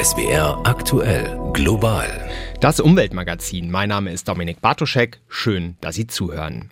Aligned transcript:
SWR 0.00 0.60
aktuell 0.62 1.36
global. 1.52 2.30
Das 2.60 2.78
Umweltmagazin. 2.78 3.68
Mein 3.68 3.88
Name 3.88 4.12
ist 4.12 4.28
Dominik 4.28 4.60
Bartoschek. 4.60 5.18
Schön, 5.26 5.76
dass 5.80 5.96
Sie 5.96 6.06
zuhören. 6.06 6.70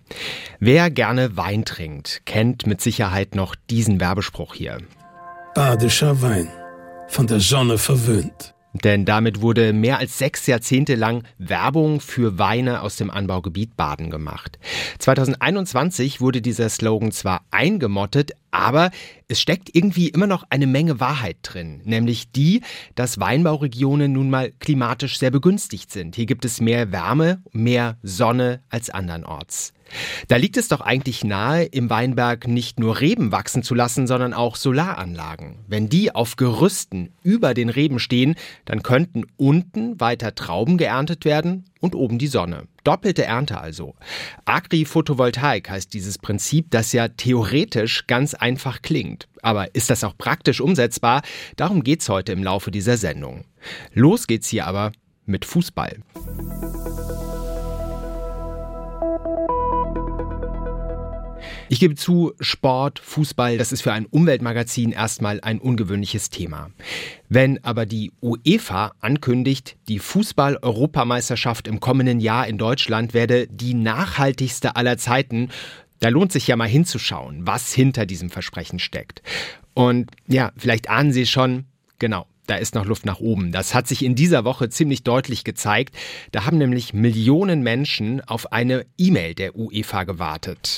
Wer 0.60 0.90
gerne 0.90 1.36
Wein 1.36 1.64
trinkt, 1.64 2.22
kennt 2.24 2.68
mit 2.68 2.80
Sicherheit 2.80 3.34
noch 3.34 3.56
diesen 3.68 3.98
Werbespruch 3.98 4.54
hier. 4.54 4.78
Badischer 5.56 6.22
Wein, 6.22 6.48
von 7.08 7.26
der 7.26 7.40
Sonne 7.40 7.78
verwöhnt. 7.78 8.54
Denn 8.84 9.04
damit 9.04 9.40
wurde 9.40 9.72
mehr 9.72 9.98
als 9.98 10.18
sechs 10.18 10.46
Jahrzehnte 10.46 10.94
lang 10.94 11.24
Werbung 11.38 12.00
für 12.00 12.38
Weine 12.38 12.82
aus 12.82 12.96
dem 12.96 13.10
Anbaugebiet 13.10 13.76
Baden 13.76 14.10
gemacht. 14.10 14.58
2021 14.98 16.20
wurde 16.20 16.42
dieser 16.42 16.68
Slogan 16.68 17.12
zwar 17.12 17.44
eingemottet, 17.50 18.32
aber 18.50 18.90
es 19.28 19.40
steckt 19.40 19.74
irgendwie 19.74 20.08
immer 20.08 20.26
noch 20.26 20.44
eine 20.50 20.66
Menge 20.66 21.00
Wahrheit 21.00 21.38
drin, 21.42 21.80
nämlich 21.84 22.30
die, 22.32 22.62
dass 22.94 23.20
Weinbauregionen 23.20 24.12
nun 24.12 24.30
mal 24.30 24.52
klimatisch 24.58 25.18
sehr 25.18 25.30
begünstigt 25.30 25.90
sind. 25.90 26.16
Hier 26.16 26.26
gibt 26.26 26.44
es 26.44 26.60
mehr 26.60 26.92
Wärme, 26.92 27.42
mehr 27.52 27.98
Sonne 28.02 28.62
als 28.70 28.90
andernorts. 28.90 29.72
Da 30.28 30.36
liegt 30.36 30.56
es 30.56 30.68
doch 30.68 30.80
eigentlich 30.80 31.24
nahe, 31.24 31.64
im 31.64 31.90
Weinberg 31.90 32.48
nicht 32.48 32.80
nur 32.80 33.00
Reben 33.00 33.32
wachsen 33.32 33.62
zu 33.62 33.74
lassen, 33.74 34.06
sondern 34.06 34.34
auch 34.34 34.56
Solaranlagen. 34.56 35.58
Wenn 35.66 35.88
die 35.88 36.14
auf 36.14 36.36
Gerüsten 36.36 37.12
über 37.22 37.54
den 37.54 37.68
Reben 37.68 37.98
stehen, 37.98 38.34
dann 38.64 38.82
könnten 38.82 39.24
unten 39.36 40.00
weiter 40.00 40.34
Trauben 40.34 40.78
geerntet 40.78 41.24
werden 41.24 41.64
und 41.80 41.94
oben 41.94 42.18
die 42.18 42.26
Sonne. 42.26 42.64
Doppelte 42.84 43.24
Ernte 43.24 43.60
also. 43.60 43.94
Agri-Photovoltaik 44.44 45.70
heißt 45.70 45.92
dieses 45.92 46.18
Prinzip, 46.18 46.70
das 46.70 46.92
ja 46.92 47.08
theoretisch 47.08 48.06
ganz 48.06 48.34
einfach 48.34 48.82
klingt. 48.82 49.28
Aber 49.42 49.74
ist 49.74 49.90
das 49.90 50.04
auch 50.04 50.16
praktisch 50.16 50.60
umsetzbar? 50.60 51.22
Darum 51.56 51.82
geht's 51.82 52.08
heute 52.08 52.32
im 52.32 52.44
Laufe 52.44 52.70
dieser 52.70 52.96
Sendung. 52.96 53.44
Los 53.92 54.26
geht's 54.26 54.48
hier 54.48 54.66
aber 54.66 54.92
mit 55.24 55.44
Fußball. 55.44 55.96
Ich 61.68 61.80
gebe 61.80 61.96
zu, 61.96 62.32
Sport, 62.38 63.00
Fußball, 63.00 63.58
das 63.58 63.72
ist 63.72 63.82
für 63.82 63.92
ein 63.92 64.06
Umweltmagazin 64.06 64.92
erstmal 64.92 65.40
ein 65.40 65.58
ungewöhnliches 65.58 66.30
Thema. 66.30 66.70
Wenn 67.28 67.62
aber 67.64 67.86
die 67.86 68.12
UEFA 68.22 68.92
ankündigt, 69.00 69.76
die 69.88 69.98
Fußball-Europameisterschaft 69.98 71.66
im 71.66 71.80
kommenden 71.80 72.20
Jahr 72.20 72.46
in 72.46 72.56
Deutschland 72.56 73.14
werde 73.14 73.48
die 73.48 73.74
nachhaltigste 73.74 74.76
aller 74.76 74.96
Zeiten, 74.96 75.48
da 75.98 76.08
lohnt 76.08 76.30
sich 76.30 76.46
ja 76.46 76.54
mal 76.56 76.68
hinzuschauen, 76.68 77.46
was 77.46 77.72
hinter 77.72 78.06
diesem 78.06 78.30
Versprechen 78.30 78.78
steckt. 78.78 79.22
Und 79.74 80.10
ja, 80.28 80.52
vielleicht 80.56 80.88
ahnen 80.88 81.12
Sie 81.12 81.26
schon, 81.26 81.64
genau, 81.98 82.26
da 82.46 82.54
ist 82.54 82.76
noch 82.76 82.84
Luft 82.84 83.06
nach 83.06 83.18
oben. 83.18 83.50
Das 83.50 83.74
hat 83.74 83.88
sich 83.88 84.04
in 84.04 84.14
dieser 84.14 84.44
Woche 84.44 84.68
ziemlich 84.68 85.02
deutlich 85.02 85.42
gezeigt. 85.42 85.96
Da 86.30 86.44
haben 86.44 86.58
nämlich 86.58 86.94
Millionen 86.94 87.62
Menschen 87.62 88.20
auf 88.20 88.52
eine 88.52 88.86
E-Mail 88.98 89.34
der 89.34 89.56
UEFA 89.56 90.04
gewartet. 90.04 90.76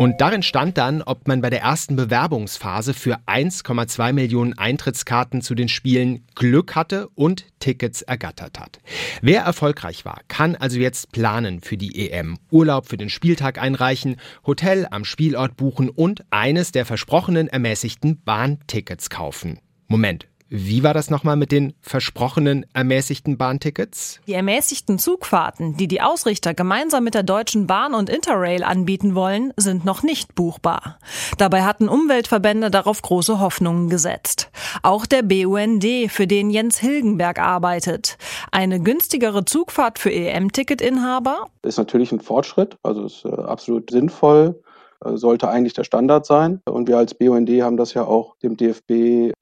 Und 0.00 0.22
darin 0.22 0.42
stand 0.42 0.78
dann, 0.78 1.02
ob 1.02 1.28
man 1.28 1.42
bei 1.42 1.50
der 1.50 1.60
ersten 1.60 1.94
Bewerbungsphase 1.94 2.94
für 2.94 3.18
1,2 3.26 4.14
Millionen 4.14 4.56
Eintrittskarten 4.56 5.42
zu 5.42 5.54
den 5.54 5.68
Spielen 5.68 6.24
Glück 6.34 6.74
hatte 6.74 7.10
und 7.10 7.44
Tickets 7.58 8.00
ergattert 8.00 8.58
hat. 8.58 8.78
Wer 9.20 9.42
erfolgreich 9.42 10.06
war, 10.06 10.22
kann 10.26 10.56
also 10.56 10.78
jetzt 10.78 11.12
planen 11.12 11.60
für 11.60 11.76
die 11.76 12.08
EM, 12.08 12.38
Urlaub 12.50 12.88
für 12.88 12.96
den 12.96 13.10
Spieltag 13.10 13.60
einreichen, 13.60 14.16
Hotel 14.46 14.88
am 14.90 15.04
Spielort 15.04 15.58
buchen 15.58 15.90
und 15.90 16.24
eines 16.30 16.72
der 16.72 16.86
versprochenen 16.86 17.48
ermäßigten 17.48 18.22
Bahntickets 18.24 19.10
kaufen. 19.10 19.58
Moment, 19.86 20.29
wie 20.52 20.82
war 20.82 20.94
das 20.94 21.10
nochmal 21.10 21.36
mit 21.36 21.52
den 21.52 21.74
versprochenen 21.80 22.66
ermäßigten 22.74 23.38
Bahntickets? 23.38 24.20
Die 24.26 24.32
ermäßigten 24.32 24.98
Zugfahrten, 24.98 25.76
die 25.76 25.86
die 25.86 26.00
Ausrichter 26.00 26.54
gemeinsam 26.54 27.04
mit 27.04 27.14
der 27.14 27.22
Deutschen 27.22 27.68
Bahn 27.68 27.94
und 27.94 28.10
Interrail 28.10 28.64
anbieten 28.64 29.14
wollen, 29.14 29.52
sind 29.56 29.84
noch 29.84 30.02
nicht 30.02 30.34
buchbar. 30.34 30.98
Dabei 31.38 31.62
hatten 31.62 31.88
Umweltverbände 31.88 32.68
darauf 32.68 33.00
große 33.00 33.38
Hoffnungen 33.38 33.88
gesetzt. 33.88 34.50
Auch 34.82 35.06
der 35.06 35.22
BUND, 35.22 35.86
für 36.08 36.26
den 36.26 36.50
Jens 36.50 36.78
Hilgenberg 36.78 37.38
arbeitet. 37.38 38.18
Eine 38.50 38.80
günstigere 38.80 39.44
Zugfahrt 39.44 40.00
für 40.00 40.12
EM-Ticketinhaber? 40.12 41.46
Ist 41.62 41.78
natürlich 41.78 42.10
ein 42.10 42.20
Fortschritt, 42.20 42.76
also 42.82 43.04
ist 43.04 43.24
äh, 43.24 43.28
absolut 43.28 43.92
sinnvoll 43.92 44.60
sollte 45.04 45.48
eigentlich 45.48 45.74
der 45.74 45.84
Standard 45.84 46.26
sein. 46.26 46.60
Und 46.64 46.88
wir 46.88 46.98
als 46.98 47.14
BUND 47.14 47.50
haben 47.62 47.76
das 47.76 47.94
ja 47.94 48.04
auch 48.04 48.36
dem 48.42 48.56
DFB 48.56 48.90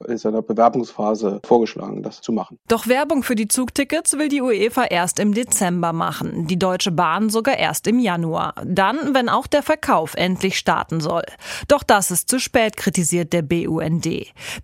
in 0.07 0.17
seiner 0.17 0.41
Bewerbungsphase 0.41 1.41
vorgeschlagen, 1.45 2.03
das 2.03 2.21
zu 2.21 2.31
machen. 2.31 2.57
Doch 2.67 2.87
Werbung 2.87 3.23
für 3.23 3.35
die 3.35 3.47
Zugtickets 3.47 4.17
will 4.17 4.29
die 4.29 4.41
UEFA 4.41 4.85
erst 4.85 5.19
im 5.19 5.33
Dezember 5.33 5.93
machen, 5.93 6.47
die 6.47 6.57
Deutsche 6.57 6.91
Bahn 6.91 7.29
sogar 7.29 7.57
erst 7.57 7.87
im 7.87 7.99
Januar. 7.99 8.53
Dann, 8.65 9.13
wenn 9.13 9.29
auch 9.29 9.47
der 9.47 9.63
Verkauf 9.63 10.15
endlich 10.15 10.57
starten 10.57 11.01
soll. 11.01 11.23
Doch 11.67 11.83
das 11.83 12.11
ist 12.11 12.29
zu 12.29 12.39
spät, 12.39 12.77
kritisiert 12.77 13.33
der 13.33 13.41
BUND. 13.41 14.07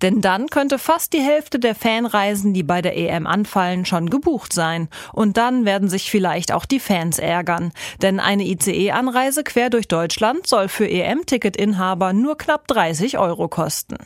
Denn 0.01 0.22
dann 0.22 0.47
könnte 0.47 0.79
fast 0.79 1.13
die 1.13 1.22
Hälfte 1.22 1.59
der 1.59 1.75
Fanreisen, 1.75 2.53
die 2.53 2.63
bei 2.63 2.81
der 2.81 2.97
EM 2.97 3.28
anfallen, 3.28 3.85
schon 3.85 4.09
gebucht 4.09 4.53
sein. 4.53 4.88
Und 5.13 5.38
dann 5.38 5.66
werden 5.66 5.89
sich 5.89 6.09
vielleicht 6.09 6.51
auch 6.51 6.66
die 6.66 6.79
Fans 6.79 7.19
ärgern. 7.19 7.72
Denn 8.01 8.19
eine 8.19 8.45
ICE-Anreise 8.45 9.44
quer 9.44 9.69
durch 9.69 9.88
Deutschland 9.88 10.47
soll 10.47 10.67
für 10.67 10.84
für 10.85 10.91
EM-Ticket-Inhaber 10.91 12.13
nur 12.13 12.38
knapp 12.38 12.68
30 12.68 13.18
Euro 13.18 13.47
kosten. 13.47 13.97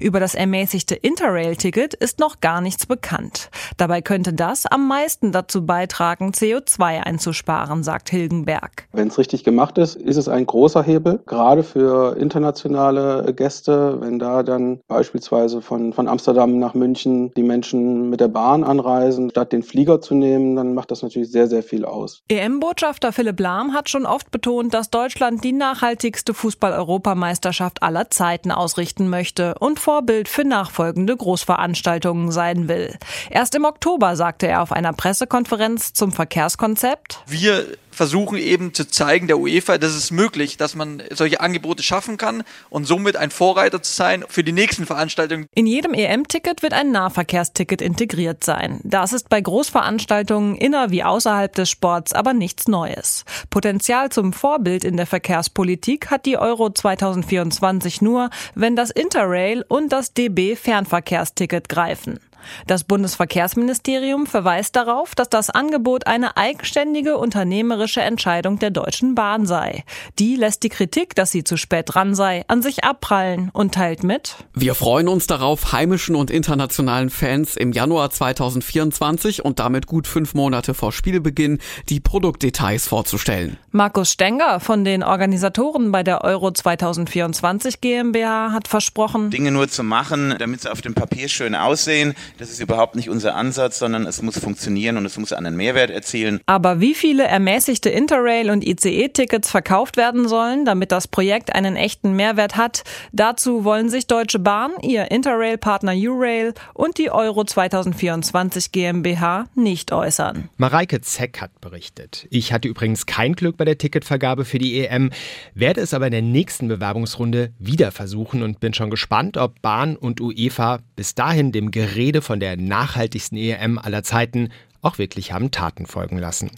Über 0.00 0.18
das 0.18 0.34
ermäßigte 0.34 0.94
Interrail-Ticket 0.94 1.92
ist 1.92 2.20
noch 2.20 2.40
gar 2.40 2.62
nichts 2.62 2.86
bekannt. 2.86 3.50
Dabei 3.76 4.00
könnte 4.00 4.32
das 4.32 4.64
am 4.64 4.88
meisten 4.88 5.30
dazu 5.30 5.66
beitragen, 5.66 6.30
CO2 6.30 7.02
einzusparen, 7.02 7.82
sagt 7.82 8.08
Hilgenberg. 8.08 8.88
Wenn 8.92 9.08
es 9.08 9.18
richtig 9.18 9.44
gemacht 9.44 9.76
ist, 9.76 9.96
ist 9.96 10.16
es 10.16 10.26
ein 10.26 10.46
großer 10.46 10.82
Hebel, 10.82 11.20
gerade 11.26 11.62
für 11.62 12.16
internationale 12.16 13.34
Gäste, 13.34 14.00
wenn 14.00 14.18
da 14.18 14.42
dann 14.42 14.80
beispielsweise 14.88 15.60
von, 15.60 15.92
von 15.92 16.08
Amsterdam 16.08 16.58
nach 16.58 16.72
München 16.72 17.30
die 17.34 17.42
Menschen 17.42 18.08
mit 18.08 18.20
der 18.20 18.28
Bahn 18.28 18.64
anreisen, 18.64 19.28
statt 19.28 19.52
den 19.52 19.62
Flieger 19.62 20.00
zu 20.00 20.14
nehmen, 20.14 20.56
dann 20.56 20.72
macht 20.72 20.92
das 20.92 21.02
natürlich 21.02 21.30
sehr, 21.30 21.46
sehr 21.46 21.62
viel 21.62 21.84
aus. 21.84 22.22
EM-Botschafter 22.28 23.12
Philipp 23.12 23.38
Lahm 23.38 23.74
hat 23.74 23.90
schon 23.90 24.06
oft 24.06 24.30
betont, 24.30 24.72
dass 24.72 24.88
Deutschland 24.88 25.44
die 25.44 25.52
nachhaltigste 25.52 26.21
wichtigste 26.22 26.34
Fußball-Europameisterschaft 26.34 27.82
aller 27.82 28.08
Zeiten 28.10 28.52
ausrichten 28.52 29.08
möchte 29.08 29.56
und 29.58 29.80
Vorbild 29.80 30.28
für 30.28 30.44
nachfolgende 30.44 31.16
Großveranstaltungen 31.16 32.30
sein 32.30 32.68
will. 32.68 32.96
Erst 33.28 33.56
im 33.56 33.64
Oktober 33.64 34.14
sagte 34.14 34.46
er 34.46 34.62
auf 34.62 34.70
einer 34.70 34.92
Pressekonferenz 34.92 35.94
zum 35.94 36.12
Verkehrskonzept. 36.12 37.18
Wir 37.26 37.66
versuchen 37.92 38.38
eben 38.38 38.74
zu 38.74 38.88
zeigen 38.88 39.26
der 39.28 39.38
UEFA, 39.38 39.78
dass 39.78 39.92
es 39.92 40.10
möglich, 40.10 40.56
dass 40.56 40.74
man 40.74 41.02
solche 41.10 41.40
Angebote 41.40 41.82
schaffen 41.82 42.16
kann 42.16 42.42
und 42.70 42.84
somit 42.84 43.16
ein 43.16 43.30
Vorreiter 43.30 43.82
zu 43.82 43.92
sein 43.92 44.24
für 44.28 44.42
die 44.42 44.52
nächsten 44.52 44.86
Veranstaltungen. 44.86 45.46
In 45.54 45.66
jedem 45.66 45.94
EM-Ticket 45.94 46.62
wird 46.62 46.72
ein 46.72 46.90
Nahverkehrsticket 46.90 47.82
integriert 47.82 48.42
sein. 48.44 48.80
Das 48.82 49.12
ist 49.12 49.28
bei 49.28 49.40
Großveranstaltungen 49.40 50.56
inner 50.56 50.90
wie 50.90 51.04
außerhalb 51.04 51.54
des 51.54 51.70
Sports 51.70 52.12
aber 52.12 52.32
nichts 52.32 52.68
Neues. 52.68 53.24
Potenzial 53.50 54.10
zum 54.10 54.32
Vorbild 54.32 54.84
in 54.84 54.96
der 54.96 55.06
Verkehrspolitik 55.06 56.10
hat 56.10 56.26
die 56.26 56.38
Euro 56.38 56.70
2024 56.70 58.02
nur, 58.02 58.30
wenn 58.54 58.76
das 58.76 58.90
Interrail 58.90 59.64
und 59.68 59.92
das 59.92 60.14
DB 60.14 60.56
Fernverkehrsticket 60.56 61.68
greifen. 61.68 62.18
Das 62.66 62.84
Bundesverkehrsministerium 62.84 64.26
verweist 64.26 64.76
darauf, 64.76 65.14
dass 65.14 65.28
das 65.28 65.50
Angebot 65.50 66.06
eine 66.06 66.36
eigenständige 66.36 67.16
unternehmerische 67.16 68.00
Entscheidung 68.00 68.58
der 68.58 68.70
Deutschen 68.70 69.14
Bahn 69.14 69.46
sei. 69.46 69.84
Die 70.18 70.36
lässt 70.36 70.62
die 70.62 70.68
Kritik, 70.68 71.14
dass 71.14 71.30
sie 71.30 71.44
zu 71.44 71.56
spät 71.56 71.86
dran 71.88 72.14
sei, 72.14 72.44
an 72.48 72.62
sich 72.62 72.84
abprallen 72.84 73.50
und 73.52 73.74
teilt 73.74 74.04
mit. 74.04 74.36
Wir 74.54 74.74
freuen 74.74 75.08
uns 75.08 75.26
darauf, 75.26 75.72
heimischen 75.72 76.16
und 76.16 76.30
internationalen 76.30 77.10
Fans 77.10 77.56
im 77.56 77.72
Januar 77.72 78.10
2024 78.10 79.44
und 79.44 79.58
damit 79.58 79.86
gut 79.86 80.06
fünf 80.06 80.34
Monate 80.34 80.74
vor 80.74 80.92
Spielbeginn 80.92 81.58
die 81.88 82.00
Produktdetails 82.00 82.86
vorzustellen. 82.86 83.58
Markus 83.70 84.12
Stenger 84.12 84.60
von 84.60 84.84
den 84.84 85.02
Organisatoren 85.02 85.92
bei 85.92 86.02
der 86.02 86.24
Euro 86.24 86.50
2024 86.50 87.80
GmbH 87.80 88.52
hat 88.52 88.68
versprochen, 88.68 89.30
Dinge 89.30 89.50
nur 89.50 89.68
zu 89.68 89.82
machen, 89.82 90.34
damit 90.38 90.62
sie 90.62 90.70
auf 90.70 90.82
dem 90.82 90.94
Papier 90.94 91.28
schön 91.28 91.54
aussehen. 91.54 92.14
Das 92.42 92.50
ist 92.50 92.58
überhaupt 92.58 92.96
nicht 92.96 93.08
unser 93.08 93.36
Ansatz, 93.36 93.78
sondern 93.78 94.04
es 94.04 94.20
muss 94.20 94.36
funktionieren 94.36 94.96
und 94.96 95.06
es 95.06 95.16
muss 95.16 95.32
einen 95.32 95.54
Mehrwert 95.54 95.90
erzielen. 95.90 96.40
Aber 96.46 96.80
wie 96.80 96.96
viele 96.96 97.22
ermäßigte 97.22 97.88
Interrail- 97.88 98.50
und 98.50 98.66
ICE-Tickets 98.66 99.48
verkauft 99.48 99.96
werden 99.96 100.26
sollen, 100.26 100.64
damit 100.64 100.90
das 100.90 101.06
Projekt 101.06 101.54
einen 101.54 101.76
echten 101.76 102.14
Mehrwert 102.14 102.56
hat, 102.56 102.82
dazu 103.12 103.62
wollen 103.62 103.90
sich 103.90 104.08
Deutsche 104.08 104.40
Bahn, 104.40 104.72
ihr 104.82 105.12
Interrail-Partner 105.12 105.92
U-Rail 105.94 106.54
und 106.74 106.98
die 106.98 107.12
Euro 107.12 107.44
2024 107.44 108.72
GmbH 108.72 109.44
nicht 109.54 109.92
äußern. 109.92 110.48
Mareike 110.56 111.00
Zeck 111.00 111.40
hat 111.40 111.60
berichtet. 111.60 112.26
Ich 112.30 112.52
hatte 112.52 112.66
übrigens 112.66 113.06
kein 113.06 113.34
Glück 113.34 113.56
bei 113.56 113.64
der 113.64 113.78
Ticketvergabe 113.78 114.44
für 114.44 114.58
die 114.58 114.80
EM, 114.80 115.12
werde 115.54 115.80
es 115.80 115.94
aber 115.94 116.06
in 116.06 116.12
der 116.12 116.22
nächsten 116.22 116.66
Bewerbungsrunde 116.66 117.52
wieder 117.60 117.92
versuchen 117.92 118.42
und 118.42 118.58
bin 118.58 118.74
schon 118.74 118.90
gespannt, 118.90 119.36
ob 119.36 119.62
Bahn 119.62 119.94
und 119.94 120.20
UEFA 120.20 120.80
bis 120.96 121.14
dahin 121.14 121.52
dem 121.52 121.70
Gerede 121.70 122.20
wir 122.31 122.31
von 122.32 122.40
der 122.40 122.56
nachhaltigsten 122.56 123.36
EM 123.36 123.76
aller 123.78 124.02
Zeiten 124.02 124.48
auch 124.80 124.96
wirklich 124.96 125.32
haben 125.32 125.50
Taten 125.50 125.84
folgen 125.84 126.16
lassen. 126.16 126.50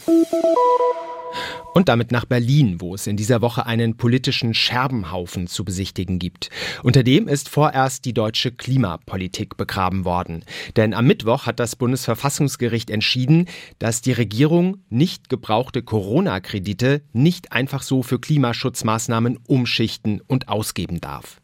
Und 1.75 1.89
damit 1.89 2.13
nach 2.13 2.27
Berlin, 2.27 2.81
wo 2.81 2.95
es 2.95 3.09
in 3.09 3.17
dieser 3.17 3.41
Woche 3.41 3.67
einen 3.67 3.97
politischen 3.97 4.55
Scherbenhaufen 4.55 5.49
zu 5.49 5.65
besichtigen 5.65 6.21
gibt. 6.21 6.51
Unter 6.85 7.03
dem 7.03 7.27
ist 7.27 7.49
vorerst 7.49 8.05
die 8.05 8.13
deutsche 8.13 8.53
Klimapolitik 8.53 9.57
begraben 9.57 10.05
worden. 10.05 10.45
Denn 10.77 10.95
am 10.95 11.09
Mittwoch 11.09 11.47
hat 11.47 11.59
das 11.59 11.75
Bundesverfassungsgericht 11.75 12.89
entschieden, 12.89 13.49
dass 13.81 14.01
die 14.01 14.13
Regierung 14.13 14.85
nicht 14.91 15.29
gebrauchte 15.29 15.83
Corona-Kredite 15.83 17.03
nicht 17.13 17.51
einfach 17.51 17.83
so 17.83 18.05
für 18.05 18.21
Klimaschutzmaßnahmen 18.21 19.41
umschichten 19.49 20.21
und 20.21 20.49
ausgeben 20.49 21.01
darf. 21.01 21.41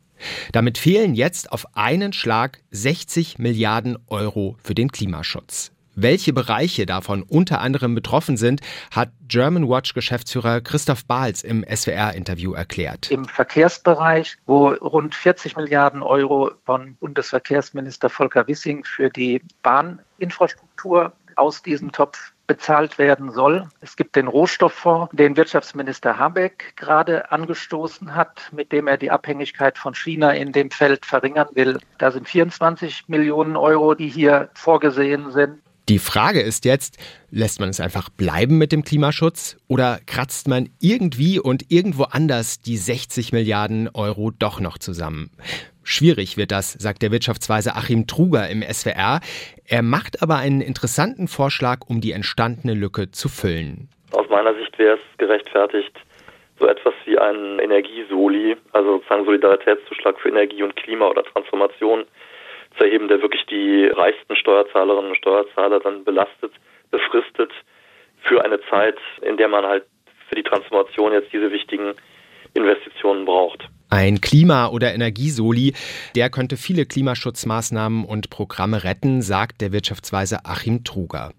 Damit 0.52 0.78
fehlen 0.78 1.14
jetzt 1.14 1.52
auf 1.52 1.76
einen 1.76 2.12
Schlag 2.12 2.60
60 2.70 3.38
Milliarden 3.38 3.98
Euro 4.08 4.56
für 4.62 4.74
den 4.74 4.90
Klimaschutz. 4.92 5.72
Welche 5.96 6.32
Bereiche 6.32 6.86
davon 6.86 7.22
unter 7.22 7.60
anderem 7.60 7.94
betroffen 7.94 8.36
sind, 8.36 8.60
hat 8.90 9.10
German 9.28 9.68
Watch 9.68 9.92
Geschäftsführer 9.92 10.60
Christoph 10.60 11.04
Bahls 11.04 11.42
im 11.42 11.64
SWR-Interview 11.64 12.52
erklärt. 12.52 13.10
Im 13.10 13.24
Verkehrsbereich, 13.24 14.38
wo 14.46 14.68
rund 14.68 15.14
40 15.14 15.56
Milliarden 15.56 16.02
Euro 16.02 16.52
von 16.64 16.94
Bundesverkehrsminister 16.96 18.08
Volker 18.08 18.46
Wissing 18.46 18.84
für 18.84 19.10
die 19.10 19.42
Bahninfrastruktur 19.62 21.12
aus 21.36 21.62
diesem 21.62 21.90
Topf 21.92 22.32
bezahlt 22.50 22.98
werden 22.98 23.30
soll. 23.30 23.68
Es 23.80 23.94
gibt 23.94 24.16
den 24.16 24.26
Rohstofffonds, 24.26 25.14
den 25.14 25.36
Wirtschaftsminister 25.36 26.18
Habeck 26.18 26.72
gerade 26.74 27.30
angestoßen 27.30 28.16
hat, 28.16 28.50
mit 28.50 28.72
dem 28.72 28.88
er 28.88 28.96
die 28.96 29.12
Abhängigkeit 29.12 29.78
von 29.78 29.94
China 29.94 30.32
in 30.32 30.50
dem 30.50 30.72
Feld 30.72 31.06
verringern 31.06 31.46
will. 31.52 31.78
Da 31.98 32.10
sind 32.10 32.28
24 32.28 33.04
Millionen 33.06 33.56
Euro, 33.56 33.94
die 33.94 34.08
hier 34.08 34.48
vorgesehen 34.54 35.30
sind. 35.30 35.60
Die 35.90 35.98
Frage 35.98 36.40
ist 36.40 36.64
jetzt, 36.66 36.98
lässt 37.32 37.58
man 37.58 37.68
es 37.68 37.80
einfach 37.80 38.10
bleiben 38.10 38.58
mit 38.58 38.70
dem 38.70 38.84
Klimaschutz 38.84 39.56
oder 39.68 39.98
kratzt 40.06 40.46
man 40.46 40.68
irgendwie 40.80 41.40
und 41.40 41.64
irgendwo 41.68 42.04
anders 42.04 42.60
die 42.62 42.76
60 42.76 43.32
Milliarden 43.32 43.90
Euro 43.92 44.30
doch 44.30 44.60
noch 44.60 44.78
zusammen? 44.78 45.32
Schwierig 45.82 46.36
wird 46.36 46.52
das, 46.52 46.74
sagt 46.74 47.02
der 47.02 47.10
Wirtschaftsweise 47.10 47.74
Achim 47.74 48.06
Truger 48.06 48.48
im 48.48 48.62
SWR. 48.62 49.18
Er 49.66 49.82
macht 49.82 50.22
aber 50.22 50.36
einen 50.36 50.60
interessanten 50.60 51.26
Vorschlag, 51.26 51.78
um 51.88 52.00
die 52.00 52.12
entstandene 52.12 52.74
Lücke 52.74 53.10
zu 53.10 53.28
füllen. 53.28 53.88
Aus 54.12 54.28
meiner 54.28 54.54
Sicht 54.54 54.78
wäre 54.78 54.94
es 54.94 55.18
gerechtfertigt, 55.18 55.98
so 56.60 56.68
etwas 56.68 56.94
wie 57.04 57.18
einen 57.18 57.58
Energiesoli, 57.58 58.56
also 58.70 58.98
sozusagen 58.98 59.24
Solidaritätszuschlag 59.24 60.20
für 60.20 60.28
Energie 60.28 60.62
und 60.62 60.76
Klima 60.76 61.08
oder 61.08 61.24
Transformation 61.24 62.04
zu 62.76 62.84
erheben, 62.84 63.08
der 63.08 63.22
wirklich 63.22 63.44
die 63.46 63.86
reichsten 63.86 64.36
Steuerzahlerinnen 64.36 65.10
und 65.10 65.16
Steuerzahler 65.16 65.80
dann 65.80 66.04
belastet, 66.04 66.52
befristet 66.90 67.50
für 68.22 68.44
eine 68.44 68.60
Zeit, 68.68 68.96
in 69.22 69.36
der 69.36 69.48
man 69.48 69.64
halt 69.64 69.84
für 70.28 70.36
die 70.36 70.42
Transformation 70.42 71.12
jetzt 71.12 71.32
diese 71.32 71.50
wichtigen 71.50 71.94
Investitionen 72.54 73.24
braucht. 73.24 73.68
Ein 73.90 74.20
Klima- 74.20 74.68
oder 74.68 74.94
Energiesoli, 74.94 75.74
der 76.14 76.30
könnte 76.30 76.56
viele 76.56 76.86
Klimaschutzmaßnahmen 76.86 78.04
und 78.04 78.30
Programme 78.30 78.84
retten, 78.84 79.20
sagt 79.20 79.60
der 79.60 79.72
Wirtschaftsweise 79.72 80.44
Achim 80.44 80.84
Truger. 80.84 81.32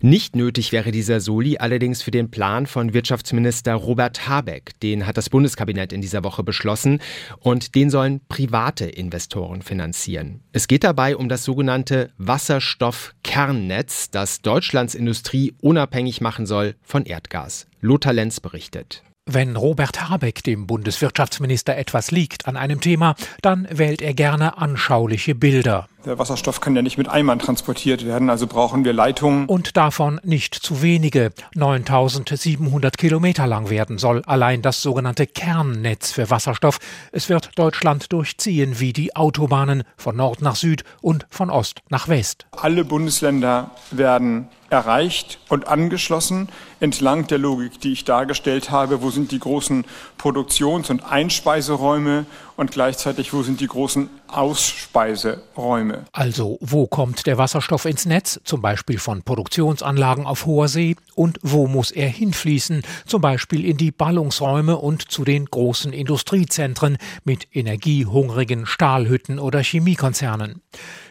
Nicht 0.00 0.36
nötig 0.36 0.72
wäre 0.72 0.90
dieser 0.90 1.20
Soli 1.20 1.58
allerdings 1.58 2.02
für 2.02 2.10
den 2.10 2.30
Plan 2.30 2.66
von 2.66 2.94
Wirtschaftsminister 2.94 3.74
Robert 3.74 4.28
Habeck. 4.28 4.78
Den 4.80 5.06
hat 5.06 5.16
das 5.16 5.30
Bundeskabinett 5.30 5.92
in 5.92 6.00
dieser 6.00 6.24
Woche 6.24 6.42
beschlossen 6.42 7.00
und 7.38 7.74
den 7.74 7.90
sollen 7.90 8.20
private 8.28 8.86
Investoren 8.86 9.62
finanzieren. 9.62 10.40
Es 10.52 10.68
geht 10.68 10.84
dabei 10.84 11.16
um 11.16 11.28
das 11.28 11.44
sogenannte 11.44 12.10
Wasserstoffkernnetz, 12.18 14.10
das 14.10 14.40
Deutschlands 14.42 14.94
Industrie 14.94 15.54
unabhängig 15.60 16.20
machen 16.20 16.46
soll 16.46 16.74
von 16.82 17.04
Erdgas. 17.04 17.66
Lothar 17.80 18.12
Lenz 18.12 18.40
berichtet. 18.40 19.02
Wenn 19.24 19.54
Robert 19.54 20.08
Habeck 20.08 20.42
dem 20.42 20.66
Bundeswirtschaftsminister 20.66 21.76
etwas 21.76 22.10
liegt 22.10 22.48
an 22.48 22.56
einem 22.56 22.80
Thema, 22.80 23.14
dann 23.40 23.68
wählt 23.70 24.02
er 24.02 24.14
gerne 24.14 24.58
anschauliche 24.58 25.36
Bilder. 25.36 25.88
Der 26.04 26.18
Wasserstoff 26.18 26.60
kann 26.60 26.74
ja 26.74 26.82
nicht 26.82 26.98
mit 26.98 27.08
Eimern 27.08 27.38
transportiert 27.38 28.04
werden, 28.04 28.28
also 28.28 28.48
brauchen 28.48 28.84
wir 28.84 28.92
Leitungen. 28.92 29.46
Und 29.46 29.76
davon 29.76 30.20
nicht 30.24 30.54
zu 30.54 30.82
wenige. 30.82 31.32
9700 31.54 32.98
Kilometer 32.98 33.46
lang 33.46 33.70
werden 33.70 33.98
soll 33.98 34.22
allein 34.26 34.62
das 34.62 34.82
sogenannte 34.82 35.28
Kernnetz 35.28 36.10
für 36.10 36.28
Wasserstoff. 36.28 36.78
Es 37.12 37.28
wird 37.28 37.50
Deutschland 37.56 38.12
durchziehen 38.12 38.80
wie 38.80 38.92
die 38.92 39.14
Autobahnen 39.14 39.84
von 39.96 40.16
Nord 40.16 40.42
nach 40.42 40.56
Süd 40.56 40.82
und 41.02 41.24
von 41.30 41.50
Ost 41.50 41.82
nach 41.88 42.08
West. 42.08 42.46
Alle 42.50 42.84
Bundesländer 42.84 43.70
werden 43.92 44.48
erreicht 44.72 45.38
und 45.50 45.68
angeschlossen 45.68 46.48
entlang 46.80 47.26
der 47.26 47.38
Logik, 47.38 47.80
die 47.80 47.92
ich 47.92 48.04
dargestellt 48.04 48.70
habe. 48.70 49.02
Wo 49.02 49.10
sind 49.10 49.30
die 49.30 49.38
großen 49.38 49.84
Produktions- 50.16 50.88
und 50.88 51.04
Einspeiseräume 51.04 52.24
und 52.56 52.70
gleichzeitig 52.72 53.32
wo 53.34 53.42
sind 53.42 53.60
die 53.60 53.66
großen 53.66 54.08
Ausspeiseräume? 54.28 55.91
Also 56.12 56.58
wo 56.60 56.86
kommt 56.86 57.26
der 57.26 57.38
Wasserstoff 57.38 57.84
ins 57.84 58.06
Netz, 58.06 58.40
zum 58.44 58.62
Beispiel 58.62 58.98
von 58.98 59.22
Produktionsanlagen 59.22 60.26
auf 60.26 60.46
hoher 60.46 60.68
See 60.68 60.96
und 61.14 61.38
wo 61.42 61.66
muss 61.66 61.90
er 61.90 62.08
hinfließen, 62.08 62.82
zum 63.06 63.20
Beispiel 63.20 63.64
in 63.64 63.76
die 63.76 63.90
Ballungsräume 63.90 64.76
und 64.76 65.10
zu 65.10 65.24
den 65.24 65.46
großen 65.46 65.92
Industriezentren 65.92 66.98
mit 67.24 67.48
energiehungrigen 67.52 68.66
Stahlhütten 68.66 69.38
oder 69.38 69.62
Chemiekonzernen. 69.62 70.62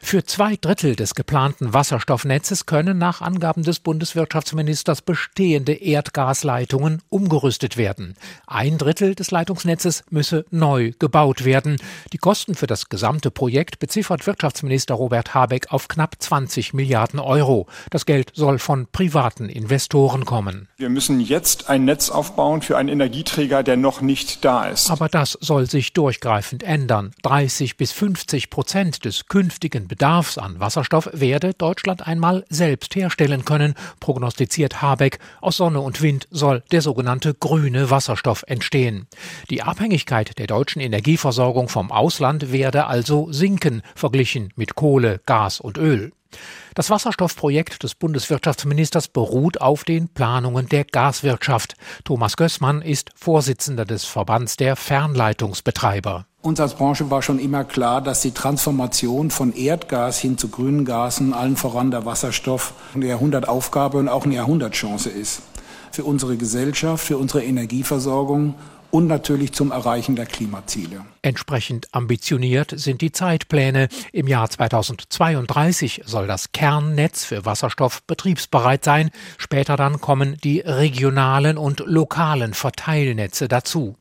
Für 0.01 0.23
zwei 0.23 0.55
Drittel 0.55 0.95
des 0.95 1.13
geplanten 1.13 1.73
Wasserstoffnetzes 1.73 2.65
können 2.65 2.97
nach 2.97 3.21
Angaben 3.21 3.63
des 3.63 3.79
Bundeswirtschaftsministers 3.79 5.03
bestehende 5.03 5.73
Erdgasleitungen 5.73 7.01
umgerüstet 7.09 7.77
werden. 7.77 8.15
Ein 8.47 8.77
Drittel 8.77 9.13
des 9.13 9.29
Leitungsnetzes 9.29 10.03
müsse 10.09 10.45
neu 10.49 10.93
gebaut 10.97 11.45
werden. 11.45 11.77
Die 12.13 12.17
Kosten 12.17 12.55
für 12.55 12.67
das 12.67 12.89
gesamte 12.89 13.29
Projekt 13.29 13.79
beziffert 13.79 14.25
Wirtschaftsminister 14.25 14.95
Robert 14.95 15.35
Habeck 15.35 15.71
auf 15.71 15.87
knapp 15.87 16.15
20 16.17 16.73
Milliarden 16.73 17.19
Euro. 17.19 17.67
Das 17.91 18.05
Geld 18.05 18.31
soll 18.33 18.57
von 18.57 18.87
privaten 18.91 19.47
Investoren 19.47 19.90
kommen. 19.91 20.67
Wir 20.77 20.89
müssen 20.89 21.19
jetzt 21.19 21.69
ein 21.69 21.85
Netz 21.85 22.09
aufbauen 22.09 22.61
für 22.61 22.77
einen 22.77 22.89
Energieträger, 22.89 23.61
der 23.61 23.75
noch 23.75 24.01
nicht 24.01 24.43
da 24.45 24.65
ist. 24.65 24.89
Aber 24.89 25.09
das 25.09 25.37
soll 25.41 25.69
sich 25.69 25.93
durchgreifend 25.93 26.63
ändern. 26.63 27.11
30 27.23 27.75
bis 27.75 27.91
50 27.91 28.49
Prozent 28.49 29.03
des 29.03 29.25
künftigen 29.25 29.87
Bedarfs 29.87 30.37
an 30.37 30.59
Wasserstoff 30.59 31.09
werde 31.11 31.53
Deutschland 31.53 32.07
einmal 32.07 32.45
selbst 32.49 32.95
herstellen 32.95 33.43
können, 33.43 33.75
prognostiziert 33.99 34.81
Habeck. 34.81 35.19
Aus 35.41 35.57
Sonne 35.57 35.81
und 35.81 36.01
Wind 36.01 36.27
soll 36.31 36.63
der 36.71 36.81
sogenannte 36.81 37.33
grüne 37.33 37.89
Wasserstoff 37.89 38.43
entstehen. 38.47 39.07
Die 39.49 39.61
Abhängigkeit 39.61 40.39
der 40.39 40.47
deutschen 40.47 40.81
Energieversorgung 40.81 41.67
vom 41.67 41.91
Ausland 41.91 42.51
werde 42.51 42.87
also 42.87 43.31
sinken, 43.31 43.81
verglichen 43.95 44.53
mit 44.55 44.75
Kohle, 44.75 45.19
Gas 45.25 45.59
und 45.59 45.77
Öl. 45.77 46.13
Das 46.75 46.89
Wasserstoffprojekt 46.89 47.83
des 47.83 47.95
Bundeswirtschaftsministers 47.95 49.07
beruht 49.07 49.59
auf 49.59 49.83
den 49.83 50.07
Planungen 50.07 50.69
der 50.69 50.85
Gaswirtschaft. 50.85 51.75
Thomas 52.05 52.37
Gößmann 52.37 52.81
ist 52.81 53.09
Vorsitzender 53.15 53.85
des 53.85 54.05
Verbands 54.05 54.55
der 54.55 54.75
Fernleitungsbetreiber. 54.75 56.25
Uns 56.41 56.59
als 56.59 56.73
Branche 56.73 57.11
war 57.11 57.21
schon 57.21 57.37
immer 57.37 57.63
klar, 57.63 58.01
dass 58.01 58.21
die 58.21 58.31
Transformation 58.31 59.29
von 59.29 59.53
Erdgas 59.53 60.19
hin 60.19 60.37
zu 60.37 60.47
grünen 60.47 60.85
Gasen, 60.85 61.33
allen 61.33 61.55
voran 61.55 61.91
der 61.91 62.05
Wasserstoff, 62.05 62.73
eine 62.95 63.05
Jahrhundertaufgabe 63.05 63.97
und 63.97 64.07
auch 64.07 64.25
eine 64.25 64.35
Jahrhundertchance 64.35 65.09
ist. 65.09 65.43
Für 65.91 66.03
unsere 66.03 66.37
Gesellschaft, 66.37 67.05
für 67.05 67.17
unsere 67.17 67.43
Energieversorgung 67.43 68.55
und 68.91 69.07
natürlich 69.07 69.53
zum 69.53 69.71
Erreichen 69.71 70.15
der 70.15 70.25
Klimaziele. 70.25 71.05
Entsprechend 71.23 71.87
ambitioniert 71.91 72.73
sind 72.75 73.01
die 73.01 73.11
Zeitpläne. 73.11 73.87
Im 74.11 74.27
Jahr 74.27 74.49
2032 74.49 76.01
soll 76.05 76.27
das 76.27 76.51
Kernnetz 76.51 77.23
für 77.23 77.45
Wasserstoff 77.45 78.03
betriebsbereit 78.03 78.83
sein. 78.83 79.11
Später 79.37 79.77
dann 79.77 80.01
kommen 80.01 80.37
die 80.43 80.59
regionalen 80.59 81.57
und 81.57 81.81
lokalen 81.85 82.53
Verteilnetze 82.53 83.47
dazu. 83.47 83.95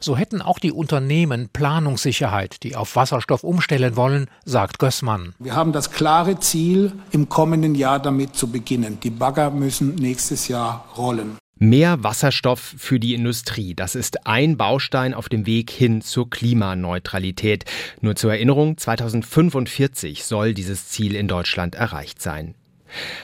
So 0.00 0.16
hätten 0.16 0.42
auch 0.42 0.58
die 0.58 0.72
Unternehmen 0.72 1.48
Planungssicherheit, 1.52 2.62
die 2.62 2.74
auf 2.74 2.96
Wasserstoff 2.96 3.44
umstellen 3.44 3.96
wollen, 3.96 4.28
sagt 4.44 4.78
Gößmann. 4.78 5.34
Wir 5.38 5.54
haben 5.54 5.72
das 5.72 5.90
klare 5.90 6.40
Ziel, 6.40 6.92
im 7.12 7.28
kommenden 7.28 7.74
Jahr 7.74 8.00
damit 8.00 8.34
zu 8.34 8.48
beginnen. 8.48 8.98
Die 9.02 9.10
Bagger 9.10 9.50
müssen 9.50 9.94
nächstes 9.94 10.48
Jahr 10.48 10.86
rollen. 10.96 11.36
Mehr 11.62 12.02
Wasserstoff 12.02 12.74
für 12.76 12.98
die 12.98 13.14
Industrie, 13.14 13.76
das 13.76 13.94
ist 13.94 14.26
ein 14.26 14.56
Baustein 14.56 15.14
auf 15.14 15.28
dem 15.28 15.46
Weg 15.46 15.70
hin 15.70 16.00
zur 16.02 16.28
Klimaneutralität. 16.28 17.66
Nur 18.00 18.16
zur 18.16 18.32
Erinnerung, 18.32 18.76
2045 18.76 20.24
soll 20.24 20.54
dieses 20.54 20.88
Ziel 20.88 21.14
in 21.14 21.28
Deutschland 21.28 21.76
erreicht 21.76 22.20
sein. 22.20 22.56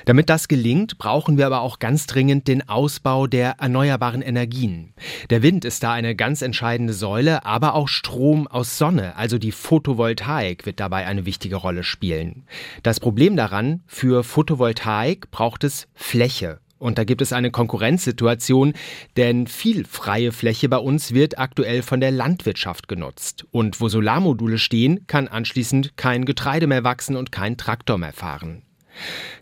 Damit 0.05 0.31
das 0.31 0.47
gelingt, 0.47 0.99
brauchen 0.99 1.37
wir 1.37 1.47
aber 1.47 1.63
auch 1.63 1.81
ganz 1.81 2.07
dringend 2.07 2.47
den 2.47 2.69
Ausbau 2.69 3.27
der 3.27 3.57
erneuerbaren 3.59 4.23
Energien. 4.23 4.95
Der 5.31 5.43
Wind 5.43 5.65
ist 5.65 5.83
da 5.83 5.93
eine 5.93 6.15
ganz 6.15 6.41
entscheidende 6.41 6.93
Säule, 6.93 7.45
aber 7.45 7.75
auch 7.75 7.89
Strom 7.89 8.47
aus 8.47 8.79
Sonne, 8.79 9.17
also 9.17 9.39
die 9.39 9.51
Photovoltaik, 9.51 10.65
wird 10.65 10.79
dabei 10.79 11.07
eine 11.07 11.27
wichtige 11.27 11.57
Rolle 11.57 11.83
spielen. 11.83 12.45
Das 12.85 13.01
Problem 13.01 13.35
daran, 13.35 13.83
für 13.89 14.23
Photovoltaik 14.23 15.33
braucht 15.33 15.65
es 15.65 15.89
Fläche. 15.97 16.61
Und 16.79 16.99
da 16.99 17.05
gibt 17.05 17.23
es 17.23 17.33
eine 17.33 17.51
Konkurrenzsituation, 17.51 18.75
denn 19.17 19.47
viel 19.47 19.85
freie 19.85 20.33
Fläche 20.33 20.69
bei 20.69 20.79
uns 20.79 21.13
wird 21.13 21.39
aktuell 21.39 21.83
von 21.83 22.01
der 22.01 22.11
Landwirtschaft 22.11 22.89
genutzt. 22.89 23.47
Und 23.51 23.81
wo 23.81 23.89
Solarmodule 23.89 24.59
stehen, 24.59 25.07
kann 25.07 25.29
anschließend 25.29 25.97
kein 25.97 26.25
Getreide 26.25 26.67
mehr 26.67 26.85
wachsen 26.85 27.17
und 27.17 27.33
kein 27.33 27.57
Traktor 27.57 27.99
mehr 27.99 28.13
fahren. 28.13 28.63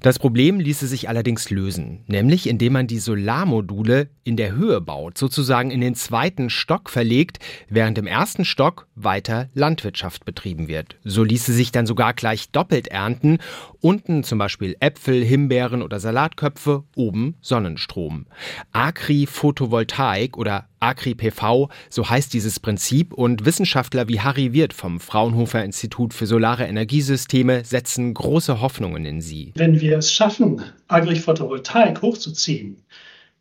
Das 0.02 0.18
Problem 0.18 0.60
ließe 0.60 0.86
sich 0.86 1.08
allerdings 1.08 1.50
lösen, 1.50 2.04
nämlich 2.06 2.48
indem 2.48 2.74
man 2.74 2.86
die 2.86 2.98
Solarmodule 2.98 4.08
in 4.24 4.36
der 4.36 4.52
Höhe 4.52 4.80
baut, 4.80 5.18
sozusagen 5.18 5.70
in 5.70 5.80
den 5.80 5.94
zweiten 5.94 6.50
Stock 6.50 6.90
verlegt, 6.90 7.38
während 7.68 7.98
im 7.98 8.06
ersten 8.06 8.44
Stock 8.44 8.86
weiter 8.94 9.48
Landwirtschaft 9.54 10.24
betrieben 10.24 10.68
wird. 10.68 10.96
So 11.04 11.24
ließe 11.24 11.52
sich 11.52 11.72
dann 11.72 11.86
sogar 11.86 12.14
gleich 12.14 12.50
doppelt 12.50 12.88
ernten, 12.88 13.38
unten 13.80 14.24
zum 14.24 14.38
Beispiel 14.38 14.76
Äpfel, 14.80 15.24
Himbeeren 15.24 15.82
oder 15.82 16.00
Salatköpfe, 16.00 16.84
oben 16.94 17.36
Sonnenstrom. 17.40 18.26
Agri-Photovoltaik 18.72 20.36
oder 20.36 20.68
Agri-PV, 20.80 21.68
so 21.90 22.08
heißt 22.08 22.32
dieses 22.32 22.60
Prinzip, 22.60 23.12
und 23.12 23.44
Wissenschaftler 23.44 24.08
wie 24.08 24.20
Harry 24.20 24.52
Wirth 24.52 24.72
vom 24.72 25.00
Fraunhofer 25.00 25.64
Institut 25.64 26.14
für 26.14 26.26
Solare 26.26 26.64
Energiesysteme 26.64 27.64
setzen 27.64 28.14
große 28.14 28.60
Hoffnungen 28.60 29.04
in 29.04 29.20
sie. 29.20 29.52
Wenn 29.56 29.80
wir 29.80 29.98
es 29.98 30.12
schaffen, 30.12 30.62
Agri-Photovoltaik 30.88 32.02
hochzuziehen, 32.02 32.82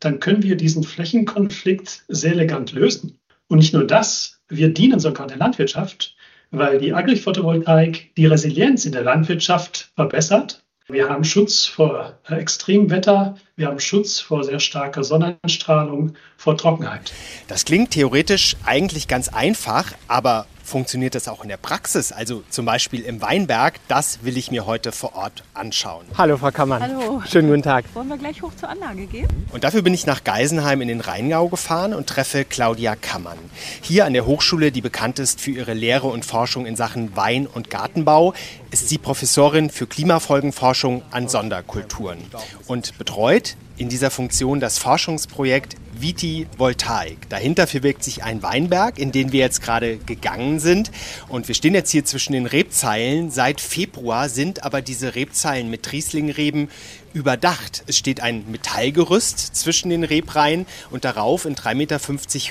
dann 0.00 0.20
können 0.20 0.42
wir 0.42 0.56
diesen 0.56 0.84
Flächenkonflikt 0.84 2.04
sehr 2.08 2.32
elegant 2.32 2.72
lösen. 2.72 3.18
Und 3.48 3.58
nicht 3.58 3.72
nur 3.72 3.86
das, 3.86 4.40
wir 4.48 4.72
dienen 4.72 5.00
sogar 5.00 5.26
der 5.26 5.36
Landwirtschaft, 5.36 6.15
weil 6.58 6.78
die 6.78 6.92
Agri-Photovoltaik 6.92 8.14
die 8.16 8.26
Resilienz 8.26 8.84
in 8.86 8.92
der 8.92 9.02
Landwirtschaft 9.02 9.92
verbessert. 9.94 10.64
Wir 10.88 11.08
haben 11.08 11.24
Schutz 11.24 11.66
vor 11.66 12.18
Extremwetter, 12.28 13.36
wir 13.56 13.68
haben 13.68 13.80
Schutz 13.80 14.20
vor 14.20 14.44
sehr 14.44 14.60
starker 14.60 15.02
Sonnenstrahlung, 15.02 16.14
vor 16.36 16.58
Trockenheit. 16.58 17.12
Das 17.48 17.64
klingt 17.64 17.92
theoretisch 17.92 18.54
eigentlich 18.66 19.08
ganz 19.08 19.28
einfach, 19.28 19.92
aber 20.08 20.46
funktioniert 20.66 21.14
das 21.14 21.28
auch 21.28 21.42
in 21.42 21.48
der 21.48 21.56
Praxis? 21.56 22.12
Also 22.12 22.42
zum 22.50 22.66
Beispiel 22.66 23.02
im 23.02 23.22
Weinberg, 23.22 23.74
das 23.88 24.24
will 24.24 24.36
ich 24.36 24.50
mir 24.50 24.66
heute 24.66 24.92
vor 24.92 25.14
Ort 25.14 25.44
anschauen. 25.54 26.04
Hallo 26.18 26.36
Frau 26.36 26.50
Kammann. 26.50 26.82
Hallo. 26.82 27.22
Schönen 27.26 27.48
guten 27.48 27.62
Tag. 27.62 27.84
Wollen 27.94 28.08
wir 28.08 28.18
gleich 28.18 28.42
hoch 28.42 28.52
zur 28.56 28.68
Anlage 28.68 29.06
gehen? 29.06 29.28
Und 29.52 29.64
dafür 29.64 29.82
bin 29.82 29.94
ich 29.94 30.06
nach 30.06 30.24
Geisenheim 30.24 30.82
in 30.82 30.88
den 30.88 31.00
Rheingau 31.00 31.48
gefahren 31.48 31.94
und 31.94 32.08
treffe 32.08 32.44
Claudia 32.44 32.96
Kammann. 32.96 33.38
Hier 33.80 34.04
an 34.04 34.12
der 34.12 34.26
Hochschule, 34.26 34.72
die 34.72 34.80
bekannt 34.80 35.18
ist 35.18 35.40
für 35.40 35.52
ihre 35.52 35.72
Lehre 35.72 36.08
und 36.08 36.24
Forschung 36.24 36.66
in 36.66 36.76
Sachen 36.76 37.16
Wein- 37.16 37.46
und 37.46 37.70
Gartenbau, 37.70 38.34
ist 38.70 38.88
sie 38.88 38.98
Professorin 38.98 39.70
für 39.70 39.86
Klimafolgenforschung 39.86 41.02
an 41.10 41.28
Sonderkulturen 41.28 42.18
und 42.66 42.98
betreut 42.98 43.45
in 43.78 43.88
dieser 43.88 44.10
Funktion 44.10 44.60
das 44.60 44.78
Forschungsprojekt 44.78 45.76
Viti 45.98 46.46
Voltaik. 46.56 47.28
Dahinter 47.28 47.66
verbirgt 47.66 48.04
sich 48.04 48.22
ein 48.22 48.42
Weinberg, 48.42 48.98
in 48.98 49.12
den 49.12 49.32
wir 49.32 49.40
jetzt 49.40 49.62
gerade 49.62 49.96
gegangen 49.98 50.60
sind. 50.60 50.90
Und 51.28 51.48
wir 51.48 51.54
stehen 51.54 51.74
jetzt 51.74 51.90
hier 51.90 52.04
zwischen 52.04 52.32
den 52.32 52.46
Rebzeilen. 52.46 53.30
Seit 53.30 53.60
Februar 53.60 54.28
sind 54.28 54.64
aber 54.64 54.82
diese 54.82 55.14
Rebzeilen 55.14 55.70
mit 55.70 55.92
Rieslingreben 55.92 56.68
überdacht. 57.16 57.82
Es 57.86 57.96
steht 57.96 58.20
ein 58.20 58.44
Metallgerüst 58.50 59.38
zwischen 59.56 59.88
den 59.88 60.04
Rebreihen 60.04 60.66
und 60.90 61.06
darauf 61.06 61.46
in 61.46 61.56
3,50 61.56 61.74
Meter 61.74 61.98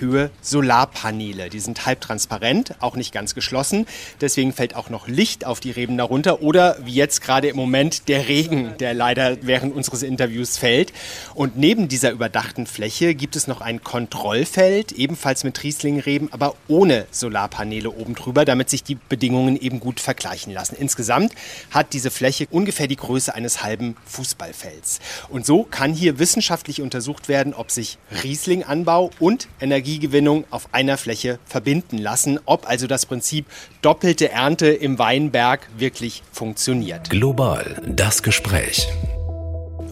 Höhe 0.02 0.32
Solarpaneele. 0.42 1.52
Die 1.52 1.60
sind 1.60 1.86
halbtransparent, 1.86 2.74
auch 2.80 2.96
nicht 2.96 3.12
ganz 3.12 3.36
geschlossen. 3.36 3.86
Deswegen 4.22 4.54
fällt 4.54 4.76
auch 4.76 4.90
noch 4.90 5.08
Licht 5.08 5.46
auf 5.46 5.60
die 5.60 5.70
Reben 5.70 5.98
darunter 5.98 6.42
oder 6.42 6.78
wie 6.84 6.96
jetzt 6.96 7.22
gerade 7.22 7.48
im 7.48 7.56
Moment 7.56 8.08
der 8.08 8.28
Regen, 8.28 8.76
der 8.80 8.96
leider 8.96 9.38
während 9.44 9.76
unseres 9.76 10.02
Interviews 10.02 10.58
fällt. 10.58 10.92
Und 11.36 11.58
neben 11.58 11.88
dieser 11.88 12.10
überdachten 12.10 12.66
Fläche 12.66 13.14
gibt 13.14 13.36
es 13.36 13.46
noch 13.46 13.62
ein 13.62 13.84
Kontrollfeld, 13.84 14.94
ebenfalls 14.94 15.44
mit 15.44 15.62
Rieslingreben, 15.62 16.34
aber 16.34 16.56
ohne 16.68 17.06
Solarpaneele 17.12 17.92
oben 17.92 18.16
drüber, 18.16 18.46
damit 18.46 18.72
sich 18.72 18.84
die 18.84 18.96
Bedingungen 18.96 19.58
eben 19.62 19.80
gut 19.80 20.00
vergleichen 20.00 20.52
lassen. 20.52 20.76
Insgesamt 20.76 21.34
hat 21.70 21.94
diese 21.94 22.10
Fläche 22.10 22.48
ungefähr 22.50 22.88
die 22.88 22.96
Größe 22.96 23.36
eines 23.36 23.62
halben 23.62 23.96
Fußballs. 24.08 24.55
Fels. 24.56 25.00
Und 25.30 25.46
so 25.46 25.64
kann 25.64 25.94
hier 25.94 26.18
wissenschaftlich 26.18 26.82
untersucht 26.82 27.28
werden, 27.28 27.54
ob 27.54 27.70
sich 27.70 27.98
Rieslinganbau 28.24 29.12
und 29.20 29.48
Energiegewinnung 29.62 30.46
auf 30.50 30.70
einer 30.72 30.98
Fläche 30.98 31.38
verbinden 31.46 32.00
lassen, 32.00 32.40
ob 32.46 32.68
also 32.68 32.88
das 32.88 33.06
Prinzip 33.06 33.46
doppelte 33.82 34.32
Ernte 34.32 34.68
im 34.68 34.98
Weinberg 34.98 35.68
wirklich 35.78 36.24
funktioniert. 36.32 37.10
Global 37.10 37.82
das 37.86 38.24
Gespräch. 38.24 38.88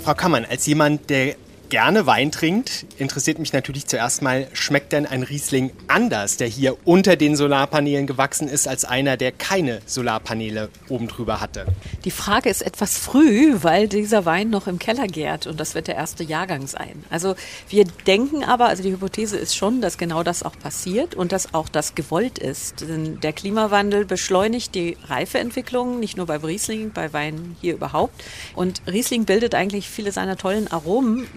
Frau 0.04 0.16
Kammann, 0.16 0.46
als 0.46 0.66
jemand, 0.66 1.10
der 1.10 1.36
gerne 1.70 2.06
Wein 2.06 2.32
trinkt, 2.32 2.86
interessiert 2.98 3.40
mich 3.40 3.54
natürlich 3.54 3.88
zuerst 3.88 4.22
mal, 4.22 4.48
schmeckt 4.54 4.94
denn 4.94 5.06
ein 5.06 5.24
Riesling 5.24 5.72
anders, 5.88 6.38
der 6.38 6.48
hier 6.48 6.78
unter 6.86 7.16
den 7.16 7.36
Solarpanelen 7.36 8.08
gewachsen 8.08 8.48
ist, 8.48 8.68
als 8.68 8.86
einer, 8.86 9.18
der 9.18 9.32
keine 9.32 9.82
Solarpaneele 9.86 10.70
oben 10.90 11.08
drüber 11.08 11.42
hatte? 11.42 11.66
Die 12.06 12.12
Frage 12.12 12.50
ist 12.50 12.62
etwas 12.62 12.98
früh, 12.98 13.58
weil 13.62 13.88
dieser 13.88 14.26
Wein 14.26 14.50
noch 14.50 14.68
im 14.68 14.80
Keller 14.80 15.08
gärt 15.08 15.48
und 15.48 15.60
das 15.60 15.76
wird 15.76 15.88
der 15.88 15.96
erste 15.96 16.24
Jahrgang 16.24 16.68
sein. 16.68 17.04
Also 17.10 17.36
wir 17.70 17.86
denken 18.06 18.44
aber, 18.44 18.68
also 18.68 18.84
die 18.84 18.92
Hypothese 18.92 19.38
ist 19.38 19.56
schon, 19.56 19.82
dass 19.82 19.98
genau 19.98 20.24
das 20.24 20.44
auch 20.44 20.58
passiert 20.58 21.16
und 21.16 21.32
dass 21.32 21.54
auch 21.54 21.70
das 21.70 21.96
gewollt 21.96 22.40
ist. 22.40 22.82
Denn 22.82 23.20
der 23.22 23.34
Klimawandel 23.34 24.06
beschleunigt 24.06 24.76
die 24.76 24.98
Reifeentwicklung, 25.08 26.00
nicht 26.00 26.18
nur 26.18 26.26
bei 26.26 26.38
Riesling, 26.38 26.92
bei 26.92 27.14
Wein 27.14 27.56
hier 27.62 27.74
überhaupt. 27.74 28.24
Und 28.56 28.82
Riesling 28.88 29.26
bildet 29.26 29.56
eigentlich 29.56 29.90
viele 29.90 30.12
seiner 30.12 30.38
tollen 30.38 30.72
Aromen 30.72 31.28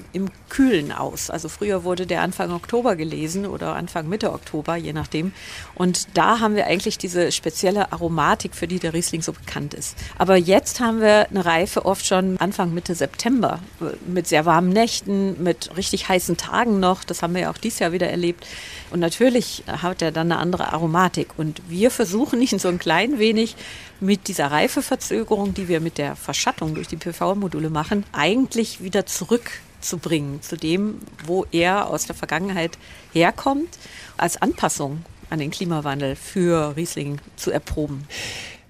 Kühlen 0.48 0.92
aus. 0.92 1.30
Also 1.30 1.48
früher 1.48 1.84
wurde 1.84 2.06
der 2.06 2.22
Anfang 2.22 2.52
Oktober 2.52 2.96
gelesen 2.96 3.46
oder 3.46 3.74
Anfang 3.74 4.08
Mitte 4.08 4.32
Oktober, 4.32 4.76
je 4.76 4.92
nachdem. 4.92 5.32
Und 5.74 6.08
da 6.14 6.40
haben 6.40 6.56
wir 6.56 6.66
eigentlich 6.66 6.98
diese 6.98 7.32
spezielle 7.32 7.92
Aromatik, 7.92 8.54
für 8.54 8.66
die 8.66 8.78
der 8.78 8.94
Riesling 8.94 9.22
so 9.22 9.32
bekannt 9.32 9.74
ist. 9.74 9.96
Aber 10.18 10.36
jetzt 10.36 10.80
haben 10.80 11.00
wir 11.00 11.28
eine 11.28 11.44
Reife 11.44 11.84
oft 11.84 12.06
schon 12.06 12.36
Anfang 12.38 12.72
Mitte 12.74 12.94
September 12.94 13.60
mit 14.06 14.26
sehr 14.26 14.46
warmen 14.46 14.70
Nächten, 14.70 15.42
mit 15.42 15.76
richtig 15.76 16.08
heißen 16.08 16.36
Tagen 16.36 16.80
noch. 16.80 17.04
Das 17.04 17.22
haben 17.22 17.34
wir 17.34 17.42
ja 17.42 17.50
auch 17.50 17.58
dieses 17.58 17.80
Jahr 17.80 17.92
wieder 17.92 18.08
erlebt. 18.08 18.46
Und 18.90 19.00
natürlich 19.00 19.64
hat 19.66 20.02
er 20.02 20.12
dann 20.12 20.30
eine 20.30 20.40
andere 20.40 20.72
Aromatik. 20.72 21.28
Und 21.36 21.60
wir 21.68 21.90
versuchen 21.90 22.40
ihn 22.40 22.58
so 22.58 22.68
ein 22.68 22.78
klein 22.78 23.18
wenig 23.18 23.56
mit 24.00 24.28
dieser 24.28 24.50
Reifeverzögerung, 24.50 25.54
die 25.54 25.68
wir 25.68 25.80
mit 25.80 25.98
der 25.98 26.16
Verschattung 26.16 26.74
durch 26.74 26.88
die 26.88 26.96
PV-Module 26.96 27.70
machen, 27.70 28.04
eigentlich 28.12 28.82
wieder 28.82 29.06
zurück 29.06 29.50
zu 29.80 29.98
bringen 29.98 30.42
zu 30.42 30.56
dem, 30.56 30.98
wo 31.24 31.46
er 31.52 31.88
aus 31.88 32.06
der 32.06 32.14
Vergangenheit 32.14 32.78
herkommt, 33.12 33.78
als 34.16 34.40
Anpassung 34.40 35.04
an 35.30 35.38
den 35.38 35.50
Klimawandel 35.50 36.16
für 36.16 36.76
Riesling 36.76 37.18
zu 37.36 37.50
erproben. 37.50 38.06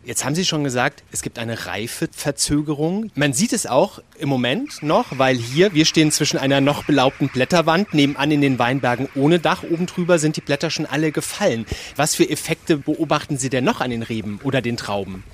Jetzt 0.07 0.25
haben 0.25 0.37
Sie 0.37 0.45
schon 0.45 0.63
gesagt, 0.63 1.03
es 1.11 1.21
gibt 1.21 1.37
eine 1.37 1.67
Reifeverzögerung. 1.67 3.11
Man 3.17 3.33
sieht 3.33 3.53
es 3.53 3.67
auch 3.67 4.01
im 4.21 4.29
Moment 4.29 4.81
noch, 4.85 5.19
weil 5.19 5.37
hier, 5.37 5.75
wir 5.75 5.85
stehen 5.85 6.13
zwischen 6.13 6.39
einer 6.39 6.61
noch 6.61 6.85
belaubten 6.85 7.29
Blätterwand, 7.29 7.93
nebenan 7.93 8.31
in 8.31 8.41
den 8.41 8.61
Weinbergen 8.61 9.09
ohne 9.17 9.41
Dach, 9.41 9.65
oben 9.65 9.87
drüber 9.87 10.21
sind 10.21 10.37
die 10.37 10.43
Blätter 10.43 10.71
schon 10.71 10.87
alle 10.87 11.11
gefallen. 11.11 11.67
Was 11.97 12.15
für 12.15 12.31
Effekte 12.31 12.77
beobachten 12.77 13.37
Sie 13.37 13.51
denn 13.51 13.65
noch 13.65 13.81
an 13.81 13.91
den 13.91 14.05
Reben 14.05 14.39
oder 14.45 14.63
den 14.63 14.77
Trauben? 14.77 15.25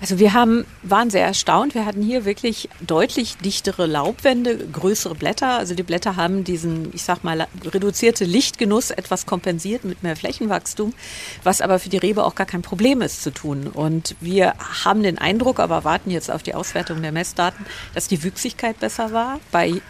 Also 0.00 0.20
wir 0.20 0.32
haben, 0.32 0.64
waren 0.82 1.10
sehr 1.10 1.24
erstaunt. 1.24 1.74
Wir 1.74 1.84
hatten 1.84 2.02
hier 2.02 2.24
wirklich 2.24 2.68
deutlich 2.80 3.36
dichtere 3.38 3.86
Laubwände, 3.86 4.56
größere 4.72 5.16
Blätter. 5.16 5.58
Also 5.58 5.74
die 5.74 5.82
Blätter 5.82 6.14
haben 6.14 6.44
diesen, 6.44 6.94
ich 6.94 7.02
sag 7.02 7.24
mal, 7.24 7.48
reduzierte 7.64 8.24
Lichtgenuss 8.24 8.90
etwas 8.90 9.26
kompensiert 9.26 9.84
mit 9.84 10.04
mehr 10.04 10.14
Flächenwachstum, 10.14 10.94
was 11.42 11.60
aber 11.60 11.80
für 11.80 11.88
die 11.88 11.96
Rebe 11.96 12.24
auch 12.24 12.36
gar 12.36 12.46
kein 12.46 12.62
Problem 12.62 13.02
ist 13.02 13.24
zu 13.24 13.32
tun. 13.32 13.66
Und 13.66 14.14
wir 14.20 14.54
haben 14.84 15.02
den 15.02 15.18
Eindruck, 15.18 15.58
aber 15.58 15.82
warten 15.82 16.12
jetzt 16.12 16.30
auf 16.30 16.44
die 16.44 16.54
Auswertung 16.54 17.02
der 17.02 17.10
Messdaten, 17.10 17.66
dass 17.92 18.06
die 18.06 18.22
Wüchsigkeit 18.22 18.78
besser 18.78 19.12
war. 19.12 19.40
Bei 19.50 19.82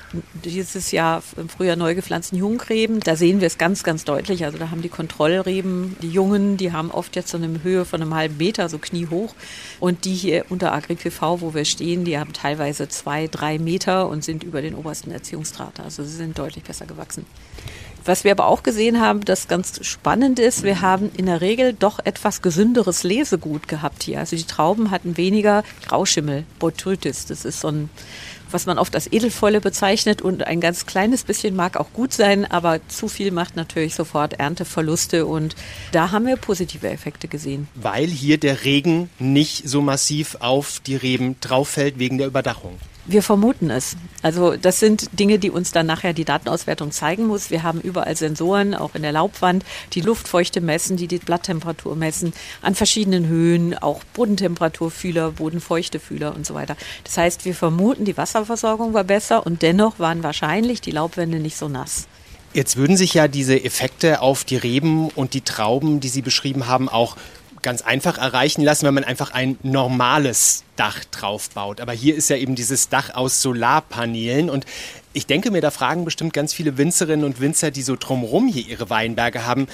dieses 0.42 0.90
Jahr 0.90 1.22
im 1.36 1.50
Frühjahr 1.50 1.76
neu 1.76 1.94
gepflanzten 1.94 2.38
Jungreben, 2.38 3.00
da 3.00 3.14
sehen 3.14 3.40
wir 3.40 3.46
es 3.46 3.58
ganz, 3.58 3.84
ganz 3.84 4.04
deutlich. 4.04 4.46
Also 4.46 4.56
da 4.56 4.70
haben 4.70 4.80
die 4.80 4.88
Kontrollreben, 4.88 5.96
die 6.00 6.08
Jungen, 6.10 6.56
die 6.56 6.72
haben 6.72 6.90
oft 6.90 7.14
jetzt 7.14 7.28
so 7.28 7.36
eine 7.36 7.62
Höhe 7.62 7.84
von 7.84 8.00
einem 8.00 8.14
halben 8.14 8.38
Meter, 8.38 8.70
so 8.70 8.78
kniehoch. 8.78 9.34
Und 9.80 9.97
die 10.04 10.14
hier 10.14 10.44
unter 10.48 10.72
AgriPV, 10.72 11.40
wo 11.40 11.54
wir 11.54 11.64
stehen, 11.64 12.04
die 12.04 12.18
haben 12.18 12.32
teilweise 12.32 12.88
zwei, 12.88 13.26
drei 13.26 13.58
Meter 13.58 14.08
und 14.08 14.24
sind 14.24 14.44
über 14.44 14.62
den 14.62 14.74
obersten 14.74 15.10
Erziehungsdraht. 15.10 15.80
Also 15.80 16.04
sie 16.04 16.16
sind 16.16 16.38
deutlich 16.38 16.64
besser 16.64 16.86
gewachsen. 16.86 17.26
Was 18.04 18.24
wir 18.24 18.30
aber 18.30 18.46
auch 18.46 18.62
gesehen 18.62 19.00
haben, 19.00 19.24
das 19.24 19.48
ganz 19.48 19.84
spannend 19.84 20.38
ist, 20.38 20.62
wir 20.62 20.80
haben 20.80 21.10
in 21.16 21.26
der 21.26 21.42
Regel 21.42 21.74
doch 21.74 21.98
etwas 21.98 22.40
gesünderes 22.40 23.02
Lesegut 23.02 23.68
gehabt 23.68 24.02
hier. 24.02 24.20
Also 24.20 24.34
die 24.34 24.44
Trauben 24.44 24.90
hatten 24.90 25.18
weniger 25.18 25.62
Grauschimmel, 25.86 26.44
Botrytis. 26.58 27.26
Das 27.26 27.44
ist 27.44 27.60
so 27.60 27.68
ein 27.68 27.90
was 28.50 28.66
man 28.66 28.78
oft 28.78 28.94
als 28.94 29.10
Edelfäule 29.12 29.60
bezeichnet 29.60 30.22
und 30.22 30.46
ein 30.46 30.60
ganz 30.60 30.86
kleines 30.86 31.24
bisschen 31.24 31.56
mag 31.56 31.76
auch 31.76 31.92
gut 31.92 32.12
sein, 32.12 32.44
aber 32.44 32.80
zu 32.88 33.08
viel 33.08 33.30
macht 33.30 33.56
natürlich 33.56 33.94
sofort 33.94 34.34
Ernteverluste 34.34 35.26
und 35.26 35.54
da 35.92 36.10
haben 36.10 36.26
wir 36.26 36.36
positive 36.36 36.88
Effekte 36.88 37.28
gesehen. 37.28 37.68
Weil 37.74 38.06
hier 38.06 38.38
der 38.38 38.64
Regen 38.64 39.10
nicht 39.18 39.68
so 39.68 39.82
massiv 39.82 40.36
auf 40.40 40.80
die 40.80 40.96
Reben 40.96 41.36
drauffällt 41.40 41.98
wegen 41.98 42.18
der 42.18 42.26
Überdachung. 42.26 42.78
Wir 43.10 43.22
vermuten 43.22 43.70
es. 43.70 43.96
Also 44.20 44.56
das 44.56 44.80
sind 44.80 45.18
Dinge, 45.18 45.38
die 45.38 45.50
uns 45.50 45.72
dann 45.72 45.86
nachher 45.86 46.12
die 46.12 46.26
Datenauswertung 46.26 46.90
zeigen 46.90 47.26
muss. 47.26 47.50
Wir 47.50 47.62
haben 47.62 47.80
überall 47.80 48.14
Sensoren, 48.14 48.74
auch 48.74 48.94
in 48.94 49.00
der 49.00 49.12
Laubwand, 49.12 49.64
die 49.94 50.02
Luftfeuchte 50.02 50.60
messen, 50.60 50.98
die 50.98 51.08
die 51.08 51.16
Blatttemperatur 51.16 51.96
messen, 51.96 52.34
an 52.60 52.74
verschiedenen 52.74 53.26
Höhen, 53.26 53.78
auch 53.78 54.04
Bodentemperaturfühler, 54.12 55.30
Bodenfeuchtefühler 55.30 56.36
und 56.36 56.44
so 56.44 56.52
weiter. 56.52 56.76
Das 57.04 57.16
heißt, 57.16 57.46
wir 57.46 57.54
vermuten, 57.54 58.04
die 58.04 58.18
Wasserversorgung 58.18 58.92
war 58.92 59.04
besser 59.04 59.46
und 59.46 59.62
dennoch 59.62 59.98
waren 59.98 60.22
wahrscheinlich 60.22 60.82
die 60.82 60.90
Laubwände 60.90 61.38
nicht 61.38 61.56
so 61.56 61.68
nass. 61.68 62.08
Jetzt 62.52 62.76
würden 62.76 62.98
sich 62.98 63.14
ja 63.14 63.26
diese 63.26 63.62
Effekte 63.64 64.20
auf 64.20 64.44
die 64.44 64.56
Reben 64.56 65.08
und 65.08 65.32
die 65.32 65.42
Trauben, 65.42 66.00
die 66.00 66.08
Sie 66.08 66.22
beschrieben 66.22 66.66
haben, 66.66 66.90
auch 66.90 67.16
ganz 67.68 67.82
einfach 67.82 68.16
erreichen 68.16 68.62
lassen, 68.62 68.86
wenn 68.86 68.94
man 68.94 69.04
einfach 69.04 69.32
ein 69.32 69.58
normales 69.62 70.64
Dach 70.76 71.04
drauf 71.10 71.50
baut. 71.50 71.82
Aber 71.82 71.92
hier 71.92 72.16
ist 72.16 72.30
ja 72.30 72.36
eben 72.36 72.54
dieses 72.54 72.88
Dach 72.88 73.14
aus 73.14 73.42
Solarpanelen 73.42 74.48
und 74.48 74.64
ich 75.12 75.26
denke 75.26 75.50
mir, 75.50 75.60
da 75.60 75.70
fragen 75.70 76.06
bestimmt 76.06 76.32
ganz 76.32 76.54
viele 76.54 76.78
Winzerinnen 76.78 77.26
und 77.26 77.42
Winzer, 77.42 77.70
die 77.70 77.82
so 77.82 77.94
drumherum 77.94 78.48
hier 78.48 78.66
ihre 78.66 78.88
Weinberge 78.88 79.44
haben, 79.44 79.66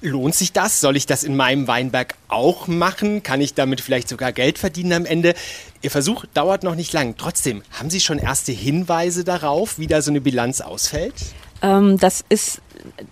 lohnt 0.00 0.34
sich 0.34 0.52
das? 0.52 0.80
Soll 0.80 0.96
ich 0.96 1.06
das 1.06 1.22
in 1.22 1.36
meinem 1.36 1.68
Weinberg 1.68 2.16
auch 2.26 2.66
machen? 2.66 3.22
Kann 3.22 3.40
ich 3.40 3.54
damit 3.54 3.80
vielleicht 3.80 4.08
sogar 4.08 4.32
Geld 4.32 4.58
verdienen 4.58 4.92
am 4.92 5.04
Ende? 5.04 5.34
Ihr 5.80 5.92
Versuch 5.92 6.24
dauert 6.34 6.64
noch 6.64 6.74
nicht 6.74 6.92
lang. 6.92 7.14
Trotzdem, 7.16 7.62
haben 7.70 7.88
Sie 7.88 8.00
schon 8.00 8.18
erste 8.18 8.50
Hinweise 8.50 9.22
darauf, 9.22 9.78
wie 9.78 9.86
da 9.86 10.02
so 10.02 10.10
eine 10.10 10.20
Bilanz 10.20 10.60
ausfällt? 10.60 11.14
Ähm, 11.62 11.98
das 11.98 12.24
ist 12.28 12.60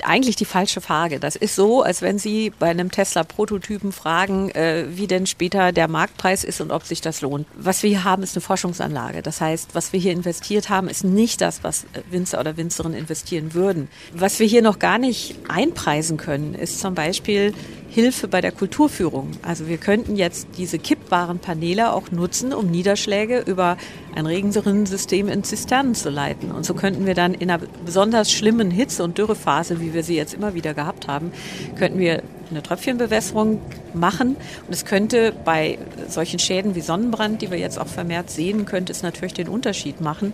eigentlich 0.02 0.36
die 0.36 0.44
falsche 0.44 0.80
Frage. 0.80 1.20
Das 1.20 1.36
ist 1.36 1.54
so, 1.54 1.82
als 1.82 2.02
wenn 2.02 2.18
Sie 2.18 2.50
bei 2.58 2.68
einem 2.68 2.90
Tesla-Prototypen 2.90 3.92
fragen, 3.92 4.50
äh, 4.50 4.86
wie 4.90 5.06
denn 5.06 5.26
später 5.26 5.72
der 5.72 5.88
Marktpreis 5.88 6.44
ist 6.44 6.60
und 6.60 6.70
ob 6.70 6.84
sich 6.84 7.00
das 7.00 7.20
lohnt. 7.20 7.46
Was 7.56 7.82
wir 7.82 7.90
hier 7.90 8.04
haben, 8.04 8.22
ist 8.22 8.36
eine 8.36 8.42
Forschungsanlage. 8.42 9.22
Das 9.22 9.40
heißt, 9.40 9.74
was 9.74 9.92
wir 9.92 10.00
hier 10.00 10.12
investiert 10.12 10.68
haben, 10.68 10.88
ist 10.88 11.04
nicht 11.04 11.40
das, 11.40 11.62
was 11.62 11.86
Winzer 12.10 12.40
oder 12.40 12.56
Winzerinnen 12.56 12.98
investieren 12.98 13.54
würden. 13.54 13.88
Was 14.12 14.38
wir 14.38 14.46
hier 14.46 14.62
noch 14.62 14.78
gar 14.78 14.98
nicht 14.98 15.36
einpreisen 15.48 16.16
können, 16.16 16.54
ist 16.54 16.80
zum 16.80 16.94
Beispiel 16.94 17.54
Hilfe 17.90 18.28
bei 18.28 18.40
der 18.40 18.52
Kulturführung. 18.52 19.32
Also 19.42 19.66
wir 19.66 19.76
könnten 19.76 20.14
jetzt 20.14 20.46
diese 20.56 20.78
kippbaren 20.78 21.40
Paneele 21.40 21.92
auch 21.92 22.12
nutzen, 22.12 22.52
um 22.52 22.70
Niederschläge 22.70 23.40
über 23.40 23.76
ein 24.14 24.26
Regenrinnensystem 24.26 25.28
in 25.28 25.42
Zisternen 25.42 25.96
zu 25.96 26.08
leiten. 26.08 26.52
Und 26.52 26.64
so 26.64 26.74
könnten 26.74 27.04
wir 27.04 27.14
dann 27.14 27.34
in 27.34 27.50
einer 27.50 27.60
besonders 27.84 28.30
schlimmen 28.30 28.70
Hitze- 28.70 29.02
und 29.02 29.18
Dürrephase, 29.18 29.59
wie 29.68 29.92
wir 29.92 30.02
sie 30.02 30.16
jetzt 30.16 30.32
immer 30.32 30.54
wieder 30.54 30.72
gehabt 30.72 31.08
haben, 31.08 31.32
könnten 31.78 31.98
wir 31.98 32.22
eine 32.50 32.62
Tröpfchenbewässerung 32.62 33.60
machen. 33.92 34.36
Und 34.66 34.72
es 34.72 34.84
könnte 34.84 35.32
bei 35.44 35.78
solchen 36.08 36.38
Schäden 36.38 36.74
wie 36.74 36.80
Sonnenbrand, 36.80 37.42
die 37.42 37.50
wir 37.50 37.58
jetzt 37.58 37.78
auch 37.78 37.86
vermehrt 37.86 38.30
sehen, 38.30 38.64
könnte 38.64 38.92
es 38.92 39.02
natürlich 39.02 39.34
den 39.34 39.48
Unterschied 39.48 40.00
machen 40.00 40.32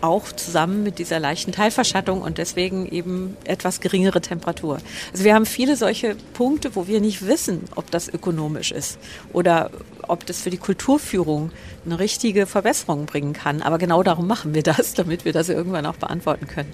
auch 0.00 0.30
zusammen 0.32 0.82
mit 0.82 0.98
dieser 0.98 1.18
leichten 1.18 1.52
Teilverschattung 1.52 2.22
und 2.22 2.38
deswegen 2.38 2.86
eben 2.86 3.36
etwas 3.44 3.80
geringere 3.80 4.20
Temperatur. 4.20 4.78
Also 5.12 5.24
wir 5.24 5.34
haben 5.34 5.46
viele 5.46 5.76
solche 5.76 6.16
Punkte, 6.34 6.76
wo 6.76 6.86
wir 6.86 7.00
nicht 7.00 7.26
wissen, 7.26 7.64
ob 7.74 7.90
das 7.90 8.08
ökonomisch 8.08 8.72
ist 8.72 8.98
oder 9.32 9.70
ob 10.06 10.24
das 10.26 10.40
für 10.40 10.50
die 10.50 10.58
Kulturführung 10.58 11.50
eine 11.84 11.98
richtige 11.98 12.46
Verbesserung 12.46 13.06
bringen 13.06 13.32
kann. 13.32 13.62
Aber 13.62 13.78
genau 13.78 14.02
darum 14.02 14.26
machen 14.26 14.54
wir 14.54 14.62
das, 14.62 14.94
damit 14.94 15.24
wir 15.24 15.32
das 15.32 15.48
irgendwann 15.48 15.86
auch 15.86 15.96
beantworten 15.96 16.46
können. 16.46 16.72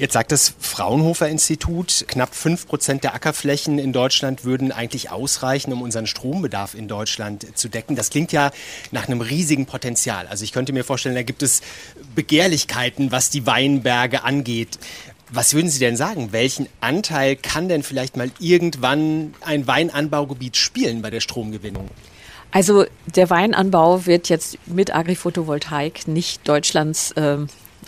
Jetzt 0.00 0.14
sagt 0.14 0.32
das 0.32 0.54
Fraunhofer 0.58 1.28
Institut, 1.28 2.06
knapp 2.08 2.34
fünf 2.34 2.66
Prozent 2.66 3.04
der 3.04 3.12
Ackerflächen 3.12 3.78
in 3.78 3.92
Deutschland 3.92 4.46
würden 4.46 4.72
eigentlich 4.72 5.10
ausreichen, 5.10 5.74
um 5.74 5.82
unseren 5.82 6.06
Strombedarf 6.06 6.74
in 6.74 6.88
Deutschland 6.88 7.46
zu 7.54 7.68
decken. 7.68 7.96
Das 7.96 8.08
klingt 8.08 8.32
ja 8.32 8.50
nach 8.92 9.08
einem 9.08 9.20
riesigen 9.20 9.66
Potenzial. 9.66 10.26
Also 10.26 10.42
ich 10.42 10.52
könnte 10.52 10.72
mir 10.72 10.84
vorstellen, 10.84 11.16
da 11.16 11.22
gibt 11.22 11.42
es 11.42 11.60
Begehrlichkeiten, 12.14 13.12
was 13.12 13.28
die 13.28 13.46
Weinberge 13.46 14.24
angeht. 14.24 14.78
Was 15.28 15.52
würden 15.52 15.68
Sie 15.68 15.80
denn 15.80 15.98
sagen? 15.98 16.32
Welchen 16.32 16.66
Anteil 16.80 17.36
kann 17.36 17.68
denn 17.68 17.82
vielleicht 17.82 18.16
mal 18.16 18.30
irgendwann 18.38 19.34
ein 19.42 19.66
Weinanbaugebiet 19.66 20.56
spielen 20.56 21.02
bei 21.02 21.10
der 21.10 21.20
Stromgewinnung? 21.20 21.90
Also 22.52 22.86
der 23.04 23.28
Weinanbau 23.28 24.06
wird 24.06 24.30
jetzt 24.30 24.56
mit 24.64 24.94
Agriphotovoltaik 24.94 26.08
nicht 26.08 26.48
Deutschlands 26.48 27.12
äh, 27.12 27.36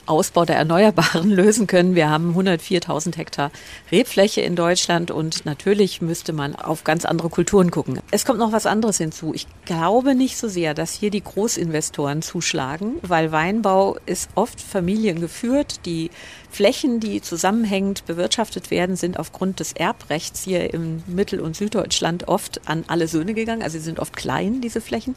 Ausbau 0.06 0.44
der 0.44 0.56
Erneuerbaren 0.56 1.30
lösen 1.30 1.66
können. 1.66 1.94
Wir 1.94 2.10
haben 2.10 2.36
104.000 2.36 3.16
Hektar 3.16 3.50
Rebfläche 3.90 4.40
in 4.40 4.56
Deutschland 4.56 5.10
und 5.10 5.44
natürlich 5.44 6.02
müsste 6.02 6.32
man 6.32 6.54
auf 6.54 6.84
ganz 6.84 7.04
andere 7.04 7.28
Kulturen 7.28 7.70
gucken. 7.70 8.00
Es 8.10 8.24
kommt 8.24 8.38
noch 8.38 8.52
was 8.52 8.66
anderes 8.66 8.98
hinzu. 8.98 9.32
Ich 9.34 9.46
glaube 9.64 10.14
nicht 10.14 10.36
so 10.36 10.48
sehr, 10.48 10.74
dass 10.74 10.92
hier 10.92 11.10
die 11.10 11.22
Großinvestoren 11.22 12.22
zuschlagen, 12.22 12.96
weil 13.02 13.32
Weinbau 13.32 13.96
ist 14.06 14.30
oft 14.34 14.60
familiengeführt. 14.60 15.86
Die 15.86 16.10
Flächen, 16.52 17.00
die 17.00 17.22
zusammenhängend 17.22 18.04
bewirtschaftet 18.04 18.70
werden, 18.70 18.94
sind 18.94 19.18
aufgrund 19.18 19.58
des 19.58 19.72
Erbrechts 19.72 20.44
hier 20.44 20.74
im 20.74 21.02
Mittel- 21.06 21.40
und 21.40 21.56
Süddeutschland 21.56 22.28
oft 22.28 22.60
an 22.66 22.84
alle 22.88 23.08
Söhne 23.08 23.32
gegangen. 23.32 23.62
Also 23.62 23.78
sie 23.78 23.84
sind 23.84 23.98
oft 23.98 24.14
klein, 24.14 24.60
diese 24.60 24.82
Flächen. 24.82 25.14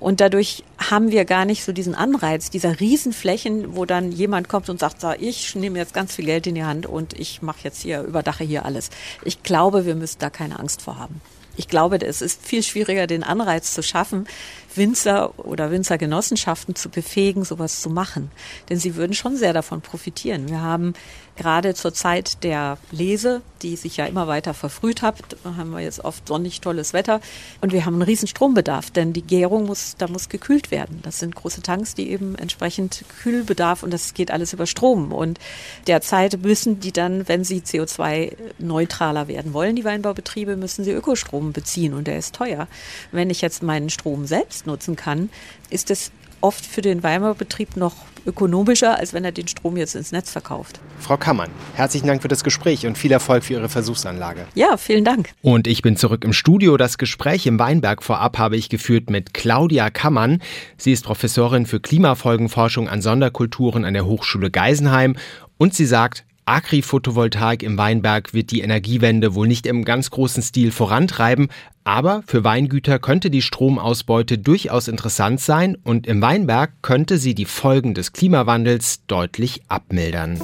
Und 0.00 0.20
dadurch 0.20 0.64
haben 0.78 1.10
wir 1.10 1.24
gar 1.24 1.46
nicht 1.46 1.64
so 1.64 1.72
diesen 1.72 1.94
Anreiz 1.94 2.50
dieser 2.50 2.78
Riesenflächen, 2.78 3.74
wo 3.74 3.86
dann 3.86 4.12
jemand 4.12 4.50
kommt 4.50 4.68
und 4.68 4.78
sagt, 4.78 5.00
so, 5.00 5.12
ich 5.18 5.54
nehme 5.54 5.78
jetzt 5.78 5.94
ganz 5.94 6.14
viel 6.14 6.26
Geld 6.26 6.46
in 6.46 6.54
die 6.54 6.64
Hand 6.64 6.84
und 6.84 7.18
ich 7.18 7.40
mache 7.40 7.60
jetzt 7.62 7.80
hier, 7.80 8.02
überdache 8.02 8.44
hier 8.44 8.66
alles. 8.66 8.90
Ich 9.24 9.42
glaube, 9.42 9.86
wir 9.86 9.94
müssen 9.94 10.18
da 10.18 10.28
keine 10.28 10.58
Angst 10.58 10.82
vor 10.82 10.98
haben. 10.98 11.22
Ich 11.56 11.68
glaube, 11.68 12.00
es 12.00 12.22
ist 12.22 12.44
viel 12.44 12.62
schwieriger, 12.62 13.06
den 13.06 13.22
Anreiz 13.22 13.72
zu 13.72 13.82
schaffen, 13.82 14.26
Winzer 14.74 15.38
oder 15.38 15.70
Winzergenossenschaften 15.70 16.74
zu 16.74 16.88
befähigen, 16.88 17.44
sowas 17.44 17.80
zu 17.80 17.90
machen. 17.90 18.30
Denn 18.68 18.78
sie 18.78 18.96
würden 18.96 19.14
schon 19.14 19.36
sehr 19.36 19.52
davon 19.52 19.80
profitieren. 19.80 20.48
Wir 20.48 20.60
haben 20.60 20.94
gerade 21.36 21.74
zur 21.74 21.94
Zeit 21.94 22.42
der 22.42 22.78
Lese, 22.90 23.42
die 23.62 23.76
sich 23.76 23.96
ja 23.96 24.06
immer 24.06 24.26
weiter 24.26 24.54
verfrüht 24.54 25.02
hat, 25.02 25.16
haben 25.44 25.70
wir 25.70 25.80
jetzt 25.80 26.04
oft 26.04 26.28
sonnig 26.28 26.60
tolles 26.60 26.92
Wetter 26.92 27.20
und 27.60 27.72
wir 27.72 27.84
haben 27.84 27.94
einen 27.94 28.02
riesen 28.02 28.28
Strombedarf, 28.28 28.90
denn 28.90 29.12
die 29.12 29.22
Gärung 29.22 29.66
muss, 29.66 29.96
da 29.96 30.08
muss 30.08 30.28
gekühlt 30.28 30.70
werden. 30.70 31.00
Das 31.02 31.18
sind 31.18 31.34
große 31.34 31.62
Tanks, 31.62 31.94
die 31.94 32.10
eben 32.10 32.34
entsprechend 32.36 33.04
Kühlbedarf 33.22 33.82
und 33.82 33.92
das 33.92 34.14
geht 34.14 34.30
alles 34.30 34.52
über 34.52 34.66
Strom 34.66 35.12
und 35.12 35.38
derzeit 35.86 36.42
müssen 36.42 36.80
die 36.80 36.92
dann, 36.92 37.28
wenn 37.28 37.44
sie 37.44 37.60
CO2 37.60 38.36
neutraler 38.58 39.28
werden 39.28 39.52
wollen, 39.52 39.76
die 39.76 39.84
Weinbaubetriebe, 39.84 40.56
müssen 40.56 40.84
sie 40.84 40.92
Ökostrom 40.92 41.52
beziehen 41.52 41.94
und 41.94 42.06
der 42.06 42.18
ist 42.18 42.34
teuer. 42.34 42.68
Wenn 43.12 43.30
ich 43.30 43.40
jetzt 43.40 43.62
meinen 43.62 43.90
Strom 43.90 44.26
selbst 44.26 44.66
nutzen 44.66 44.96
kann, 44.96 45.30
ist 45.70 45.90
es 45.90 46.10
oft 46.40 46.64
für 46.64 46.82
den 46.82 47.02
Weinbaubetrieb 47.02 47.76
noch 47.76 47.94
ökonomischer, 48.26 48.98
als 48.98 49.12
wenn 49.12 49.24
er 49.24 49.32
den 49.32 49.48
Strom 49.48 49.76
jetzt 49.76 49.94
ins 49.94 50.12
Netz 50.12 50.30
verkauft. 50.30 50.80
Frau 50.98 51.16
Kammann, 51.16 51.50
herzlichen 51.74 52.06
Dank 52.06 52.22
für 52.22 52.28
das 52.28 52.44
Gespräch 52.44 52.86
und 52.86 52.98
viel 52.98 53.12
Erfolg 53.12 53.44
für 53.44 53.54
Ihre 53.54 53.68
Versuchsanlage. 53.68 54.46
Ja, 54.54 54.76
vielen 54.76 55.04
Dank. 55.04 55.30
Und 55.42 55.66
ich 55.66 55.82
bin 55.82 55.96
zurück 55.96 56.24
im 56.24 56.32
Studio. 56.32 56.76
Das 56.76 56.98
Gespräch 56.98 57.46
im 57.46 57.58
Weinberg 57.58 58.02
vorab 58.02 58.38
habe 58.38 58.56
ich 58.56 58.68
geführt 58.68 59.10
mit 59.10 59.32
Claudia 59.32 59.90
Kammann. 59.90 60.42
Sie 60.76 60.92
ist 60.92 61.04
Professorin 61.04 61.66
für 61.66 61.80
Klimafolgenforschung 61.80 62.88
an 62.88 63.00
Sonderkulturen 63.00 63.84
an 63.84 63.94
der 63.94 64.06
Hochschule 64.06 64.50
Geisenheim 64.50 65.16
und 65.58 65.74
sie 65.74 65.86
sagt, 65.86 66.25
Agri-Photovoltaik 66.46 67.64
im 67.64 67.76
Weinberg 67.76 68.32
wird 68.32 68.52
die 68.52 68.60
Energiewende 68.60 69.34
wohl 69.34 69.48
nicht 69.48 69.66
im 69.66 69.84
ganz 69.84 70.10
großen 70.10 70.44
Stil 70.44 70.70
vorantreiben, 70.70 71.48
aber 71.82 72.22
für 72.26 72.44
Weingüter 72.44 73.00
könnte 73.00 73.30
die 73.30 73.42
Stromausbeute 73.42 74.38
durchaus 74.38 74.86
interessant 74.86 75.40
sein 75.40 75.76
und 75.82 76.06
im 76.06 76.22
Weinberg 76.22 76.70
könnte 76.82 77.18
sie 77.18 77.34
die 77.34 77.46
Folgen 77.46 77.94
des 77.94 78.12
Klimawandels 78.12 79.04
deutlich 79.08 79.62
abmildern. 79.66 80.40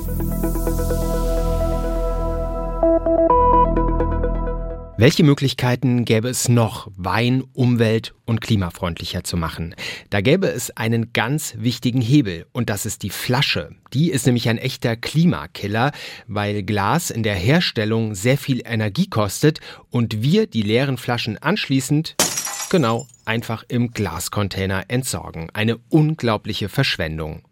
Welche 4.98 5.24
Möglichkeiten 5.24 6.04
gäbe 6.04 6.28
es 6.28 6.50
noch, 6.50 6.88
Wein 6.96 7.42
umwelt- 7.54 8.14
und 8.26 8.42
klimafreundlicher 8.42 9.24
zu 9.24 9.38
machen? 9.38 9.74
Da 10.10 10.20
gäbe 10.20 10.48
es 10.48 10.76
einen 10.76 11.14
ganz 11.14 11.54
wichtigen 11.56 12.02
Hebel 12.02 12.46
und 12.52 12.68
das 12.68 12.84
ist 12.84 13.02
die 13.02 13.10
Flasche. 13.10 13.70
Die 13.94 14.10
ist 14.10 14.26
nämlich 14.26 14.50
ein 14.50 14.58
echter 14.58 14.96
Klimakiller, 14.96 15.92
weil 16.26 16.62
Glas 16.62 17.10
in 17.10 17.22
der 17.22 17.34
Herstellung 17.34 18.14
sehr 18.14 18.36
viel 18.36 18.60
Energie 18.66 19.08
kostet 19.08 19.60
und 19.88 20.22
wir 20.22 20.46
die 20.46 20.62
leeren 20.62 20.98
Flaschen 20.98 21.38
anschließend 21.38 22.14
genau 22.68 23.06
einfach 23.24 23.64
im 23.68 23.92
Glascontainer 23.92 24.84
entsorgen. 24.88 25.48
Eine 25.54 25.78
unglaubliche 25.88 26.68
Verschwendung. 26.68 27.42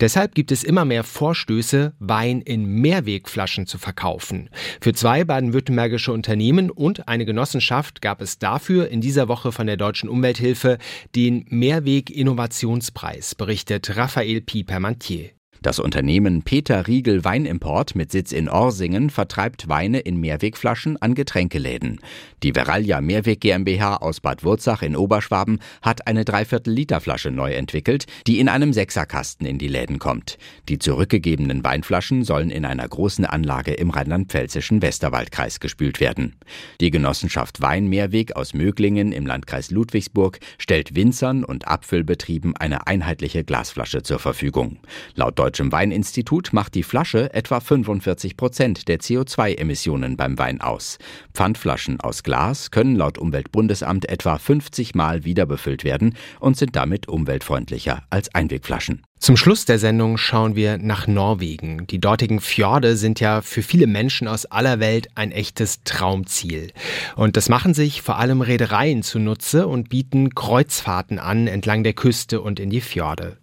Deshalb 0.00 0.34
gibt 0.34 0.52
es 0.52 0.64
immer 0.64 0.84
mehr 0.84 1.04
Vorstöße, 1.04 1.94
Wein 1.98 2.40
in 2.40 2.66
Mehrwegflaschen 2.66 3.66
zu 3.66 3.78
verkaufen. 3.78 4.50
Für 4.80 4.92
zwei 4.92 5.24
baden-württembergische 5.24 6.12
Unternehmen 6.12 6.70
und 6.70 7.08
eine 7.08 7.24
Genossenschaft 7.24 8.02
gab 8.02 8.20
es 8.20 8.38
dafür 8.38 8.88
in 8.88 9.00
dieser 9.00 9.28
Woche 9.28 9.52
von 9.52 9.66
der 9.66 9.76
Deutschen 9.76 10.08
Umwelthilfe 10.08 10.78
den 11.14 11.44
Mehrweg-Innovationspreis, 11.48 13.34
berichtet 13.34 13.96
Raphael 13.96 14.40
Piepermantier. 14.40 15.35
Das 15.62 15.78
Unternehmen 15.78 16.42
Peter 16.42 16.86
Riegel 16.86 17.24
Weinimport 17.24 17.94
mit 17.94 18.12
Sitz 18.12 18.32
in 18.32 18.48
Orsingen 18.48 19.10
vertreibt 19.10 19.68
Weine 19.68 20.00
in 20.00 20.18
Mehrwegflaschen 20.18 21.00
an 21.00 21.14
Getränkeläden. 21.14 22.00
Die 22.42 22.52
Verallia 22.52 23.00
Mehrweg 23.00 23.40
GmbH 23.40 23.96
aus 23.96 24.20
Bad 24.20 24.44
Wurzach 24.44 24.82
in 24.82 24.96
Oberschwaben 24.96 25.60
hat 25.82 26.06
eine 26.06 26.24
Dreiviertel-Liter-Flasche 26.24 27.30
neu 27.30 27.52
entwickelt, 27.52 28.06
die 28.26 28.40
in 28.40 28.48
einem 28.48 28.72
Sechserkasten 28.72 29.46
in 29.46 29.58
die 29.58 29.68
Läden 29.68 29.98
kommt. 29.98 30.38
Die 30.68 30.78
zurückgegebenen 30.78 31.64
Weinflaschen 31.64 32.24
sollen 32.24 32.50
in 32.50 32.64
einer 32.64 32.86
großen 32.86 33.24
Anlage 33.24 33.72
im 33.72 33.90
rheinland-pfälzischen 33.90 34.82
Westerwaldkreis 34.82 35.60
gespült 35.60 36.00
werden. 36.00 36.36
Die 36.80 36.90
Genossenschaft 36.90 37.62
Wein 37.62 37.88
Mehrweg 37.88 38.36
aus 38.36 38.52
Möglingen 38.52 39.12
im 39.12 39.26
Landkreis 39.26 39.70
Ludwigsburg 39.70 40.38
stellt 40.58 40.94
Winzern 40.94 41.44
und 41.44 41.66
Abfüllbetrieben 41.66 42.56
eine 42.56 42.86
einheitliche 42.86 43.44
Glasflasche 43.44 44.02
zur 44.02 44.18
Verfügung. 44.18 44.78
Laut 45.14 45.38
Deutschem 45.46 45.70
Weininstitut 45.70 46.52
macht 46.52 46.74
die 46.74 46.82
Flasche 46.82 47.32
etwa 47.32 47.60
45 47.60 48.36
Prozent 48.36 48.88
der 48.88 48.98
CO2-Emissionen 48.98 50.16
beim 50.16 50.36
Wein 50.38 50.60
aus. 50.60 50.98
Pfandflaschen 51.34 52.00
aus 52.00 52.24
Glas 52.24 52.72
können 52.72 52.96
laut 52.96 53.16
Umweltbundesamt 53.16 54.08
etwa 54.08 54.38
50 54.38 54.96
Mal 54.96 55.22
wiederbefüllt 55.24 55.84
werden 55.84 56.16
und 56.40 56.56
sind 56.56 56.74
damit 56.74 57.06
umweltfreundlicher 57.06 58.02
als 58.10 58.34
Einwegflaschen. 58.34 59.02
Zum 59.18 59.38
Schluss 59.38 59.64
der 59.64 59.78
Sendung 59.78 60.18
schauen 60.18 60.56
wir 60.56 60.76
nach 60.76 61.06
Norwegen. 61.06 61.86
Die 61.86 61.98
dortigen 61.98 62.38
Fjorde 62.40 62.96
sind 62.96 63.18
ja 63.18 63.40
für 63.40 63.62
viele 63.62 63.86
Menschen 63.86 64.28
aus 64.28 64.44
aller 64.44 64.78
Welt 64.78 65.08
ein 65.14 65.32
echtes 65.32 65.82
Traumziel. 65.84 66.70
Und 67.16 67.36
das 67.36 67.48
machen 67.48 67.72
sich 67.72 68.02
vor 68.02 68.18
allem 68.18 68.42
Reedereien 68.42 69.02
zunutze 69.02 69.66
und 69.66 69.88
bieten 69.88 70.34
Kreuzfahrten 70.34 71.18
an 71.18 71.46
entlang 71.46 71.82
der 71.82 71.94
Küste 71.94 72.42
und 72.42 72.60
in 72.60 72.68
die 72.68 72.82
Fjorde. 72.82 73.38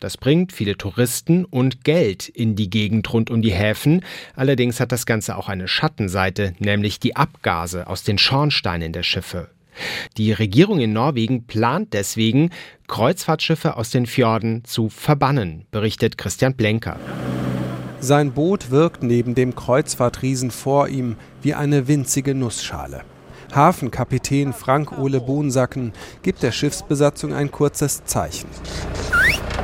Das 0.00 0.16
bringt 0.16 0.52
viele 0.52 0.78
Touristen 0.78 1.44
und 1.44 1.84
Geld 1.84 2.28
in 2.28 2.56
die 2.56 2.70
Gegend 2.70 3.12
rund 3.12 3.30
um 3.30 3.42
die 3.42 3.52
Häfen. 3.52 4.02
Allerdings 4.34 4.80
hat 4.80 4.92
das 4.92 5.04
Ganze 5.04 5.36
auch 5.36 5.48
eine 5.48 5.68
Schattenseite, 5.68 6.54
nämlich 6.58 7.00
die 7.00 7.16
Abgase 7.16 7.86
aus 7.86 8.02
den 8.02 8.16
Schornsteinen 8.18 8.92
der 8.92 9.02
Schiffe. 9.02 9.50
Die 10.16 10.32
Regierung 10.32 10.80
in 10.80 10.92
Norwegen 10.92 11.46
plant 11.46 11.92
deswegen, 11.92 12.50
Kreuzfahrtschiffe 12.86 13.76
aus 13.76 13.90
den 13.90 14.06
Fjorden 14.06 14.64
zu 14.64 14.88
verbannen, 14.88 15.66
berichtet 15.70 16.18
Christian 16.18 16.54
Blenker. 16.54 16.98
Sein 18.00 18.32
Boot 18.32 18.70
wirkt 18.70 19.02
neben 19.02 19.34
dem 19.34 19.54
Kreuzfahrtriesen 19.54 20.50
vor 20.50 20.88
ihm 20.88 21.16
wie 21.42 21.54
eine 21.54 21.88
winzige 21.88 22.34
Nussschale. 22.34 23.02
Hafenkapitän 23.54 24.52
Frank 24.52 24.98
Ole 24.98 25.20
Bohnsacken 25.20 25.92
gibt 26.22 26.42
der 26.42 26.52
Schiffsbesatzung 26.52 27.32
ein 27.32 27.50
kurzes 27.50 28.04
Zeichen. 28.04 28.48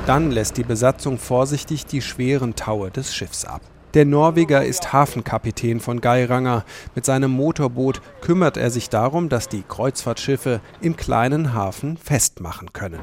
Dann 0.07 0.31
lässt 0.31 0.57
die 0.57 0.65
Besatzung 0.65 1.19
vorsichtig 1.19 1.87
die 1.87 2.03
schweren 2.03 2.57
Taue 2.57 2.91
des 2.91 3.15
Schiffs 3.15 3.45
ab. 3.45 3.63
Der 3.95 4.05
Norweger 4.05 4.65
ist 4.65 4.93
Hafenkapitän 4.93 5.79
von 5.79 6.01
Geiranger. 6.01 6.65
Mit 6.97 7.05
seinem 7.05 7.31
Motorboot 7.31 8.03
kümmert 8.21 8.57
er 8.57 8.71
sich 8.71 8.91
darum, 8.91 9.29
dass 9.29 9.49
die 9.49 9.63
Kreuzfahrtschiffe 9.63 10.61
im 10.81 10.97
kleinen 10.97 11.55
Hafen 11.55 11.97
festmachen 11.97 12.73
können. 12.73 12.99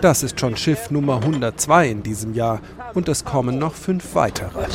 Das 0.00 0.24
ist 0.24 0.40
schon 0.40 0.56
Schiff 0.56 0.90
Nummer 0.90 1.18
102 1.18 1.88
in 1.88 2.02
diesem 2.02 2.34
Jahr 2.34 2.60
und 2.94 3.08
es 3.08 3.24
kommen 3.24 3.58
noch 3.58 3.74
fünf 3.74 4.16
weitere. 4.16 4.66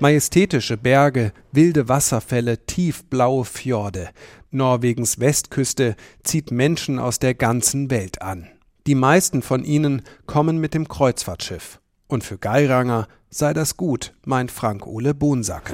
Majestätische 0.00 0.76
Berge, 0.76 1.32
wilde 1.52 1.88
Wasserfälle, 1.88 2.66
tiefblaue 2.66 3.44
Fjorde. 3.44 4.08
Norwegens 4.50 5.20
Westküste 5.20 5.94
zieht 6.24 6.50
Menschen 6.50 6.98
aus 6.98 7.20
der 7.20 7.34
ganzen 7.34 7.88
Welt 7.92 8.20
an. 8.20 8.48
Die 8.88 8.96
meisten 8.96 9.42
von 9.42 9.62
ihnen 9.62 10.02
kommen 10.26 10.58
mit 10.58 10.74
dem 10.74 10.88
Kreuzfahrtschiff. 10.88 11.80
Und 12.08 12.22
für 12.22 12.38
Geiranger 12.38 13.08
sei 13.30 13.52
das 13.52 13.76
gut, 13.76 14.14
meint 14.24 14.50
Frank 14.50 14.86
Ole 14.86 15.14
Bohnsack. 15.14 15.72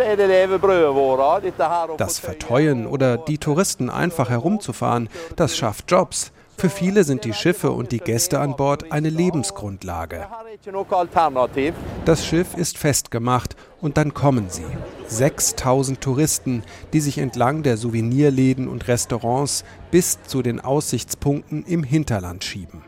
Das 1.97 2.19
Verteuen 2.19 2.87
oder 2.87 3.19
die 3.19 3.39
Touristen 3.39 3.91
einfach 3.91 4.31
herumzufahren, 4.31 5.09
das 5.37 5.57
schafft 5.57 5.91
Jobs. 5.91 6.33
Für 6.57 6.71
viele 6.71 7.03
sind 7.03 7.25
die 7.25 7.33
Schiffe 7.33 7.73
und 7.73 7.91
die 7.91 7.99
Gäste 7.99 8.39
an 8.39 8.55
Bord 8.55 8.93
eine 8.93 9.09
Lebensgrundlage. 9.09 10.29
Das 12.05 12.25
Schiff 12.25 12.57
ist 12.57 12.79
festgemacht 12.79 13.57
und 13.81 13.97
dann 13.97 14.15
kommen 14.15 14.49
sie. 14.49 14.67
6000 15.09 16.01
Touristen, 16.01 16.63
die 16.93 17.01
sich 17.01 17.19
entlang 17.19 17.63
der 17.65 17.77
Souvenirläden 17.77 18.69
und 18.69 18.87
Restaurants 18.87 19.65
bis 19.91 20.23
zu 20.23 20.43
den 20.43 20.61
Aussichtspunkten 20.61 21.65
im 21.65 21.83
Hinterland 21.83 22.45
schieben. 22.45 22.85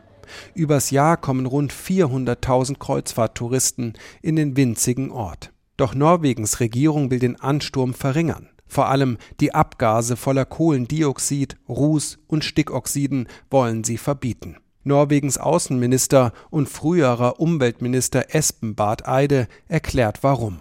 Übers 0.55 0.91
Jahr 0.91 1.17
kommen 1.17 1.47
rund 1.47 1.73
400.000 1.73 2.79
Kreuzfahrttouristen 2.79 3.95
in 4.23 4.37
den 4.37 4.57
winzigen 4.57 5.11
Ort. 5.11 5.53
Doch 5.77 5.95
Norwegens 5.95 6.61
Regierung 6.61 7.11
will 7.11 7.19
den 7.19 7.41
Ansturm 7.41 7.95
verringern. 7.95 8.49
Vor 8.67 8.89
allem 8.89 9.19
die 9.41 9.55
Abgase 9.55 10.17
voller 10.17 10.45
Kohlendioxid, 10.45 11.57
Ruß 11.69 12.19
und 12.27 12.45
Stickoxiden 12.45 13.29
wollen 13.51 13.85
sie 13.85 13.99
verbieten. 13.99 14.57
Norwegens 14.85 15.39
Außenminister 15.39 16.33
und 16.51 16.69
früherer 16.69 17.41
Umweltminister 17.41 18.35
Espen 18.35 18.75
Barth 18.75 19.09
Eide 19.09 19.49
erklärt 19.67 20.23
warum. 20.23 20.61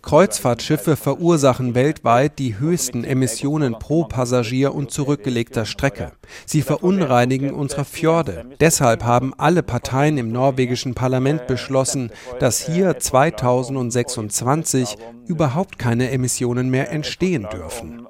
Kreuzfahrtschiffe 0.00 0.96
verursachen 0.96 1.74
weltweit 1.74 2.38
die 2.38 2.58
höchsten 2.58 3.04
Emissionen 3.04 3.78
pro 3.78 4.04
Passagier 4.04 4.74
und 4.74 4.90
zurückgelegter 4.90 5.66
Strecke. 5.66 6.12
Sie 6.46 6.62
verunreinigen 6.62 7.52
unsere 7.52 7.84
Fjorde. 7.84 8.46
Deshalb 8.58 9.04
haben 9.04 9.34
alle 9.36 9.62
Parteien 9.62 10.16
im 10.16 10.32
norwegischen 10.32 10.94
Parlament 10.94 11.46
beschlossen, 11.46 12.10
dass 12.40 12.66
hier 12.66 12.98
2026 12.98 14.96
überhaupt 15.26 15.78
keine 15.78 16.10
Emissionen 16.10 16.70
mehr 16.70 16.90
entstehen 16.90 17.46
dürfen. 17.52 18.06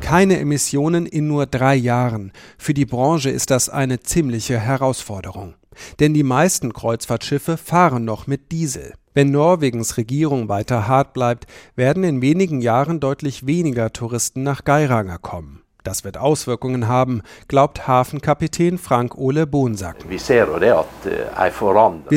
Keine 0.00 0.38
Emissionen 0.38 1.06
in 1.06 1.26
nur 1.26 1.46
drei 1.46 1.74
Jahren. 1.74 2.32
Für 2.58 2.74
die 2.74 2.86
Branche 2.86 3.30
ist 3.30 3.50
das 3.50 3.68
eine 3.68 3.98
ziemliche 4.00 4.60
Herausforderung. 4.60 5.54
Denn 6.00 6.14
die 6.14 6.22
meisten 6.22 6.72
Kreuzfahrtschiffe 6.72 7.56
fahren 7.56 8.04
noch 8.04 8.26
mit 8.26 8.52
Diesel. 8.52 8.94
Wenn 9.14 9.30
Norwegens 9.30 9.96
Regierung 9.96 10.48
weiter 10.48 10.86
hart 10.86 11.12
bleibt, 11.12 11.46
werden 11.74 12.04
in 12.04 12.22
wenigen 12.22 12.60
Jahren 12.60 13.00
deutlich 13.00 13.46
weniger 13.46 13.92
Touristen 13.92 14.42
nach 14.42 14.64
Geiranger 14.64 15.18
kommen. 15.18 15.62
Das 15.88 16.04
wird 16.04 16.18
Auswirkungen 16.18 16.86
haben, 16.86 17.22
glaubt 17.48 17.88
Hafenkapitän 17.88 18.76
Frank 18.76 19.16
Ole 19.16 19.46
Bohnsack. 19.46 19.96
Wir 20.10 20.18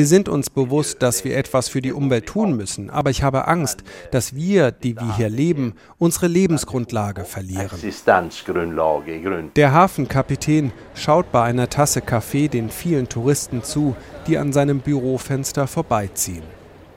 sind 0.06 0.28
uns 0.28 0.50
bewusst, 0.50 1.02
dass 1.02 1.24
wir 1.24 1.38
etwas 1.38 1.70
für 1.70 1.80
die 1.80 1.94
Umwelt 1.94 2.26
tun 2.26 2.54
müssen, 2.54 2.90
aber 2.90 3.08
ich 3.08 3.22
habe 3.22 3.48
Angst, 3.48 3.82
dass 4.10 4.34
wir, 4.34 4.72
die 4.72 4.96
wir 4.96 5.16
hier 5.16 5.30
leben, 5.30 5.72
unsere 5.96 6.26
Lebensgrundlage 6.26 7.24
verlieren. 7.24 7.70
Der 9.56 9.72
Hafenkapitän 9.72 10.72
schaut 10.94 11.32
bei 11.32 11.42
einer 11.42 11.70
Tasse 11.70 12.02
Kaffee 12.02 12.48
den 12.48 12.68
vielen 12.68 13.08
Touristen 13.08 13.62
zu, 13.62 13.96
die 14.26 14.36
an 14.36 14.52
seinem 14.52 14.80
Bürofenster 14.80 15.66
vorbeiziehen. 15.66 16.44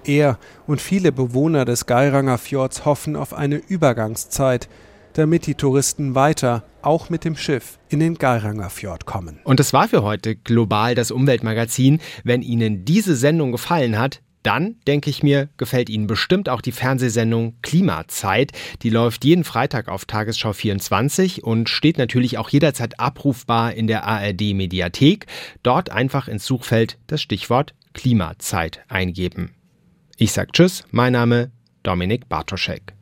Er 0.03 0.37
und 0.67 0.81
viele 0.81 1.13
Bewohner 1.13 1.63
des 1.63 1.85
Geiranger 1.85 2.37
Fjords 2.37 2.83
hoffen 2.83 3.15
auf 3.15 3.33
eine 3.33 3.55
Übergangszeit, 3.55 4.67
damit 5.15 5.47
die 5.47 5.55
Touristen 5.55 6.13
weiter, 6.13 6.63
auch 6.81 7.09
mit 7.09 7.25
dem 7.25 7.35
Schiff, 7.35 7.79
in 7.89 7.99
den 7.99 8.15
Geiranger 8.15 8.69
Fjord 8.69 9.05
kommen. 9.05 9.39
Und 9.43 9.59
das 9.59 9.73
war 9.73 9.87
für 9.87 10.03
heute 10.03 10.35
global 10.35 10.93
das 10.93 11.11
Umweltmagazin. 11.11 11.99
Wenn 12.23 12.41
Ihnen 12.41 12.85
diese 12.85 13.15
Sendung 13.15 13.51
gefallen 13.51 13.97
hat, 13.97 14.21
dann, 14.43 14.75
denke 14.85 15.09
ich 15.09 15.23
mir, 15.23 15.49
gefällt 15.57 15.89
Ihnen 15.89 16.05
bestimmt 16.05 16.49
auch 16.49 16.61
die 16.61 16.71
Fernsehsendung 16.71 17.55
Klimazeit. 17.63 18.51
Die 18.83 18.91
läuft 18.91 19.25
jeden 19.25 19.43
Freitag 19.43 19.87
auf 19.87 20.05
Tagesschau 20.05 20.53
24 20.53 21.43
und 21.43 21.67
steht 21.67 21.97
natürlich 21.97 22.37
auch 22.37 22.49
jederzeit 22.49 22.99
abrufbar 22.99 23.73
in 23.73 23.87
der 23.87 24.03
ARD 24.05 24.53
Mediathek. 24.53 25.25
Dort 25.63 25.89
einfach 25.89 26.27
ins 26.27 26.45
Suchfeld 26.45 26.99
das 27.07 27.21
Stichwort 27.21 27.73
Klimazeit 27.93 28.81
eingeben. 28.87 29.55
Ich 30.17 30.31
sage 30.31 30.51
Tschüss, 30.51 30.83
mein 30.91 31.13
Name 31.13 31.51
Dominik 31.81 32.29
Bartoschek. 32.29 32.93